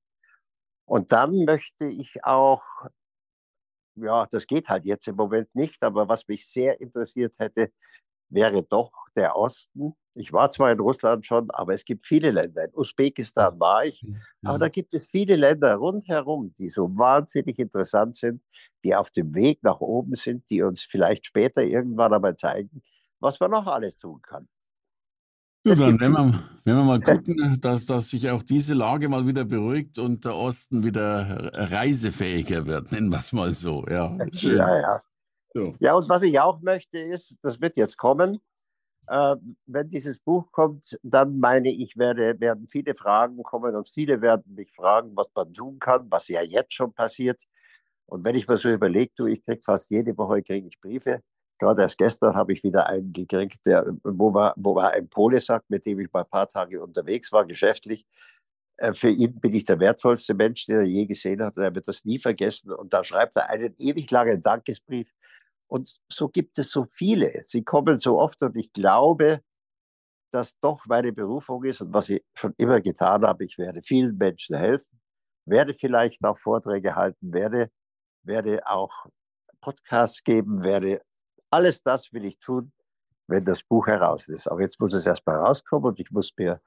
Und 0.88 1.12
dann 1.12 1.44
möchte 1.44 1.86
ich 1.86 2.24
auch, 2.24 2.64
ja, 3.96 4.26
das 4.28 4.48
geht 4.48 4.70
halt 4.70 4.86
jetzt 4.86 5.08
im 5.08 5.18
Moment 5.18 5.54
nicht, 5.54 5.84
aber 5.84 6.08
was 6.08 6.28
mich 6.28 6.48
sehr 6.48 6.80
interessiert 6.80 7.38
hätte, 7.40 7.72
wäre 8.30 8.64
doch 8.64 8.92
der 9.16 9.36
Osten. 9.36 9.94
Ich 10.14 10.32
war 10.32 10.50
zwar 10.50 10.72
in 10.72 10.80
Russland 10.80 11.26
schon, 11.26 11.52
aber 11.52 11.74
es 11.74 11.84
gibt 11.84 12.06
viele 12.08 12.32
Länder. 12.32 12.66
In 12.66 12.74
Usbekistan 12.74 13.60
war 13.60 13.86
ich, 13.86 14.02
ja. 14.02 14.16
aber 14.46 14.60
da 14.60 14.70
gibt 14.70 14.94
es 14.94 15.08
viele 15.08 15.36
Länder 15.36 15.76
rundherum, 15.76 16.54
die 16.58 16.70
so 16.70 16.88
wahnsinnig 16.98 17.60
interessant 17.60 18.16
sind, 18.16 18.42
die 18.84 18.96
auf 18.96 19.12
dem 19.12 19.36
Weg 19.36 19.64
nach 19.64 19.82
oben 19.82 20.16
sind, 20.16 20.50
die 20.50 20.62
uns 20.62 20.84
vielleicht 20.84 21.26
später 21.26 21.64
irgendwann 21.64 22.14
einmal 22.14 22.38
zeigen, 22.38 22.82
was 23.20 23.40
man 23.40 23.52
noch 23.52 23.68
alles 23.68 23.98
tun 23.98 24.22
kann. 24.22 24.48
Ja, 25.68 25.76
dann 25.76 26.00
wenn 26.00 26.12
wir, 26.14 26.44
wenn 26.64 26.76
wir 26.78 26.84
mal 26.84 27.02
gucken, 27.02 27.60
dass, 27.62 27.86
dass 27.86 28.10
sich 28.10 28.30
auch 28.30 28.42
diese 28.42 28.74
Lage 28.74 29.10
mal 29.10 29.28
wieder 29.28 29.44
beruhigt 29.44 30.00
und 30.00 30.24
der 30.24 30.36
Osten 30.36 30.84
wieder 30.84 31.52
reisefähiger 31.54 32.66
wird, 32.66 32.92
nennen 32.92 33.10
wir 33.10 33.18
es 33.18 33.34
mal 33.34 33.54
so. 33.54 33.86
Ja, 33.88 34.18
schön. 34.34 34.58
Ja, 34.58 34.80
ja. 34.80 35.02
So. 35.54 35.76
ja, 35.80 35.94
und 35.94 36.08
was 36.08 36.24
ich 36.24 36.40
auch 36.40 36.62
möchte, 36.62 37.00
ist, 37.00 37.38
das 37.42 37.60
wird 37.60 37.78
jetzt 37.78 37.98
kommen, 37.98 38.40
äh, 39.08 39.36
wenn 39.66 39.90
dieses 39.90 40.20
Buch 40.20 40.52
kommt, 40.52 40.98
dann 41.04 41.40
meine 41.40 41.70
ich, 41.70 41.98
werde, 41.98 42.40
werden 42.40 42.68
viele 42.70 42.96
Fragen 42.96 43.42
kommen 43.44 43.76
und 43.76 43.90
viele 43.90 44.22
werden 44.22 44.54
mich 44.56 44.72
fragen, 44.72 45.12
was 45.16 45.28
man 45.36 45.54
tun 45.54 45.80
kann, 45.80 46.08
was 46.10 46.28
ja 46.28 46.42
jetzt 46.44 46.74
schon 46.74 46.94
passiert. 46.94 47.44
Und 48.06 48.24
wenn 48.24 48.36
ich 48.36 48.48
mir 48.48 48.58
so 48.58 48.70
überlege, 48.70 49.12
du, 49.16 49.26
ich 49.26 49.44
kriege 49.44 49.62
fast 49.62 49.90
jede 49.90 50.18
Woche 50.18 50.42
kriege 50.44 50.68
ich 50.68 50.80
Briefe 50.80 51.22
Gerade 51.60 51.82
erst 51.82 51.98
gestern 51.98 52.36
habe 52.36 52.54
ich 52.54 52.64
wieder 52.64 52.88
einen 52.88 53.14
gekriegt, 53.14 53.66
der, 53.66 53.86
wo, 54.04 54.32
man, 54.32 54.54
wo 54.58 54.76
man 54.76 54.92
ein 54.94 55.10
Pole 55.10 55.42
sagt, 55.42 55.70
mit 55.70 55.86
dem 55.86 56.00
ich 56.00 56.12
mal 56.12 56.22
ein 56.22 56.30
paar 56.30 56.48
Tage 56.48 56.82
unterwegs 56.82 57.32
war, 57.32 57.46
geschäftlich. 57.46 58.06
Äh, 58.78 58.94
für 58.94 59.10
ihn 59.10 59.40
bin 59.40 59.54
ich 59.54 59.66
der 59.66 59.80
wertvollste 59.80 60.34
Mensch, 60.34 60.66
den 60.66 60.78
er 60.78 60.84
je 60.84 61.06
gesehen 61.06 61.44
hat. 61.44 61.58
Und 61.58 61.64
er 61.64 61.74
wird 61.74 61.88
das 61.88 62.06
nie 62.06 62.20
vergessen. 62.20 62.72
Und 62.72 62.94
da 62.94 63.04
schreibt 63.04 63.36
er 63.36 63.50
einen 63.50 63.76
ewig 63.78 64.10
langen 64.12 64.42
Dankesbrief. 64.42 65.12
Und 65.68 66.00
so 66.12 66.30
gibt 66.30 66.58
es 66.60 66.72
so 66.72 66.86
viele. 66.90 67.44
Sie 67.44 67.64
kommen 67.64 68.00
so 68.00 68.20
oft 68.20 68.42
und 68.42 68.56
ich 68.56 68.72
glaube, 68.74 69.42
dass 70.32 70.60
doch 70.60 70.86
meine 70.86 71.14
Berufung 71.14 71.64
ist 71.64 71.82
und 71.82 71.94
was 71.94 72.10
ich 72.10 72.24
schon 72.36 72.54
immer 72.58 72.82
getan 72.82 73.24
habe, 73.26 73.46
ich 73.46 73.58
werde 73.58 73.82
vielen 73.84 74.18
Menschen 74.18 74.56
helfen, 74.56 75.00
werde 75.46 75.74
vielleicht 75.74 76.24
auch 76.24 76.38
Vorträge 76.38 76.96
halten, 76.96 77.34
werde, 77.34 77.70
werde 78.24 78.66
auch 78.68 79.08
Podcasts 79.62 80.24
geben, 80.24 80.64
werde 80.64 81.02
alles 81.50 81.82
das 81.82 82.12
will 82.14 82.26
ich 82.26 82.40
tun, 82.40 82.72
wenn 83.28 83.44
das 83.44 83.64
Buch 83.64 83.88
heraus 83.88 84.28
ist. 84.28 84.48
Aber 84.48 84.62
jetzt 84.62 84.80
muss 84.80 84.94
es 84.94 85.06
erstmal 85.06 85.38
rauskommen 85.38 85.90
und 85.90 86.00
ich 86.00 86.12
muss 86.12 86.32
mir 86.38 86.62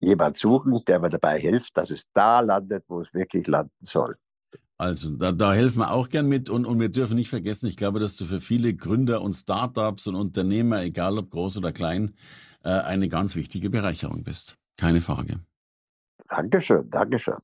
jemand 0.00 0.36
suchen, 0.36 0.84
der 0.86 1.00
mir 1.00 1.10
dabei 1.10 1.38
hilft, 1.38 1.76
dass 1.76 1.90
es 1.90 2.10
da 2.12 2.40
landet, 2.40 2.84
wo 2.88 3.00
es 3.00 3.14
wirklich 3.14 3.46
landen 3.46 3.84
soll. 3.84 4.16
Also 4.78 5.16
da, 5.16 5.30
da, 5.30 5.52
helfen 5.52 5.78
wir 5.78 5.92
auch 5.92 6.08
gern 6.08 6.26
mit 6.26 6.50
und, 6.50 6.66
und 6.66 6.80
wir 6.80 6.88
dürfen 6.88 7.14
nicht 7.14 7.28
vergessen, 7.28 7.68
ich 7.68 7.76
glaube, 7.76 8.00
dass 8.00 8.16
du 8.16 8.24
für 8.24 8.40
viele 8.40 8.74
Gründer 8.74 9.22
und 9.22 9.34
Startups 9.34 10.08
und 10.08 10.16
Unternehmer, 10.16 10.82
egal 10.82 11.18
ob 11.18 11.30
groß 11.30 11.58
oder 11.58 11.72
klein, 11.72 12.16
äh, 12.64 12.70
eine 12.70 13.08
ganz 13.08 13.36
wichtige 13.36 13.70
Bereicherung 13.70 14.24
bist. 14.24 14.56
Keine 14.76 15.00
Frage. 15.00 15.38
Dankeschön, 16.28 16.90
Dankeschön. 16.90 17.36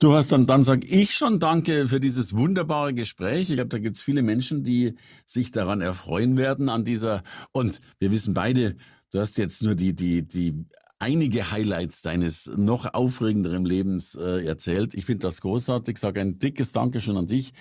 Du 0.00 0.14
hast 0.14 0.32
dann, 0.32 0.46
dann 0.46 0.64
sag 0.64 0.84
ich 0.84 1.14
schon 1.14 1.40
Danke 1.40 1.86
für 1.86 2.00
dieses 2.00 2.34
wunderbare 2.34 2.94
Gespräch. 2.94 3.50
Ich 3.50 3.56
glaube, 3.56 3.68
da 3.68 3.78
gibt 3.78 3.96
es 3.96 4.02
viele 4.02 4.22
Menschen, 4.22 4.64
die 4.64 4.94
sich 5.26 5.52
daran 5.52 5.82
erfreuen 5.82 6.38
werden 6.38 6.70
an 6.70 6.86
dieser. 6.86 7.22
Und 7.52 7.82
wir 7.98 8.10
wissen 8.10 8.32
beide, 8.32 8.76
du 9.12 9.20
hast 9.20 9.36
jetzt 9.36 9.62
nur 9.62 9.74
die, 9.74 9.94
die, 9.94 10.26
die 10.26 10.64
einige 10.98 11.50
Highlights 11.50 12.00
deines 12.00 12.50
noch 12.56 12.94
aufregenderen 12.94 13.66
Lebens 13.66 14.14
äh, 14.14 14.46
erzählt. 14.46 14.94
Ich 14.94 15.04
finde 15.04 15.26
das 15.26 15.42
großartig. 15.42 15.98
Sage 15.98 16.22
ein 16.22 16.38
dickes 16.38 16.72
Dankeschön 16.72 17.18
an 17.18 17.26
dich. 17.26 17.52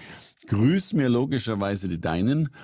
Grüß 0.47 0.93
mir 0.93 1.10
logischerweise 1.10 1.89
die 1.89 1.99
deinen. 1.99 2.56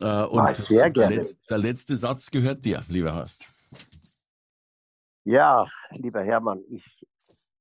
Äh, 0.00 0.24
und 0.24 0.56
sehr 0.56 0.90
gerne. 0.90 1.14
Der, 1.14 1.26
der 1.50 1.58
letzte 1.58 1.94
Satz 1.94 2.32
gehört 2.32 2.64
dir, 2.64 2.82
lieber 2.88 3.14
Horst. 3.14 3.46
Ja, 5.22 5.68
lieber 5.92 6.24
Hermann, 6.24 6.64
ich 6.68 7.06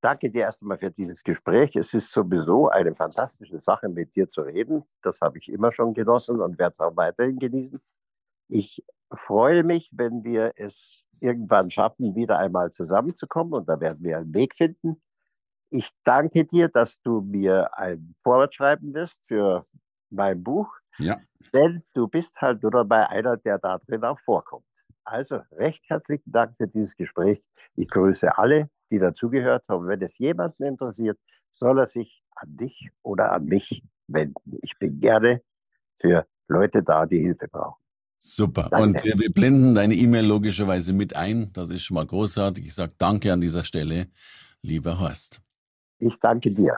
danke 0.02 0.30
dir 0.30 0.44
erst 0.44 0.62
einmal 0.62 0.78
für 0.78 0.92
dieses 0.92 1.24
Gespräch. 1.24 1.76
Es 1.76 1.94
ist 1.94 2.12
sowieso 2.12 2.70
eine 2.70 2.96
fantastische 2.96 3.60
Sache, 3.60 3.90
mit 3.90 4.16
dir 4.16 4.28
zu 4.28 4.42
reden. 4.42 4.84
Das 5.02 5.22
habe 5.22 5.38
ich 5.38 5.50
immer 5.50 5.72
schon 5.72 5.94
genossen 5.94 6.42
und 6.42 6.58
werde 6.58 6.74
es 6.74 6.80
auch 6.80 6.96
weiterhin 6.96 7.38
genießen. 7.40 7.80
Ich 8.50 8.84
freue 9.12 9.64
mich, 9.64 9.92
wenn 9.94 10.24
wir 10.24 10.54
es 10.56 11.08
irgendwann 11.20 11.70
schaffen, 11.70 12.16
wieder 12.16 12.40
einmal 12.40 12.72
zusammenzukommen 12.72 13.54
und 13.54 13.70
da 13.70 13.80
werden 13.80 14.04
wir 14.04 14.18
einen 14.18 14.34
Weg 14.34 14.56
finden. 14.56 15.02
Ich 15.70 15.92
danke 16.04 16.46
dir, 16.46 16.68
dass 16.70 17.02
du 17.02 17.22
mir 17.22 17.70
ein 17.78 18.16
Vorwort 18.20 18.54
schreiben 18.54 18.94
wirst 18.94 19.20
für 19.28 19.66
mein 20.10 20.44
Buch. 20.44 20.74
Ja. 20.98 21.18
Denn 21.54 21.82
du 21.94 22.08
bist 22.08 22.42
halt 22.42 22.64
nur 22.64 22.72
dabei 22.72 23.08
einer, 23.08 23.38
der 23.38 23.60
da 23.60 23.78
drin 23.78 24.04
auch 24.04 24.20
vorkommt. 24.20 24.66
Also 25.04 25.42
recht 25.52 25.90
herzlichen 25.90 26.32
Dank 26.32 26.56
für 26.58 26.68
dieses 26.68 26.96
Gespräch. 26.96 27.42
Ich 27.76 27.88
grüße 27.90 28.38
alle, 28.38 28.70
die 28.92 29.00
dazugehört 29.00 29.68
haben. 29.70 29.88
Wenn 29.88 30.02
es 30.02 30.18
jemanden 30.18 30.64
interessiert, 30.64 31.20
soll 31.52 31.80
er 31.80 31.88
sich 31.88 32.24
an 32.36 32.56
dich 32.58 32.90
oder 33.04 33.32
an 33.32 33.46
mich 33.46 33.84
wenden. 34.08 34.58
Ich 34.62 34.78
bin 34.80 35.00
gerne 35.00 35.42
für 35.96 36.26
Leute 36.48 36.84
da, 36.84 37.06
die 37.06 37.20
Hilfe 37.20 37.48
brauchen. 37.48 37.82
Super. 38.20 38.68
Danke. 38.70 39.00
Und 39.00 39.04
wir, 39.04 39.18
wir 39.18 39.32
blenden 39.32 39.76
deine 39.76 39.96
E-Mail 39.96 40.26
logischerweise 40.26 40.92
mit 40.92 41.16
ein. 41.16 41.54
Das 41.54 41.70
ist 41.70 41.84
schon 41.84 41.96
mal 41.96 42.06
großartig. 42.06 42.66
Ich 42.66 42.76
sage 42.76 42.94
danke 42.98 43.32
an 43.32 43.40
dieser 43.40 43.64
Stelle, 43.64 44.08
lieber 44.62 45.00
Horst. 45.00 45.42
Ich 46.00 46.20
danke 46.20 46.52
dir. 46.52 46.78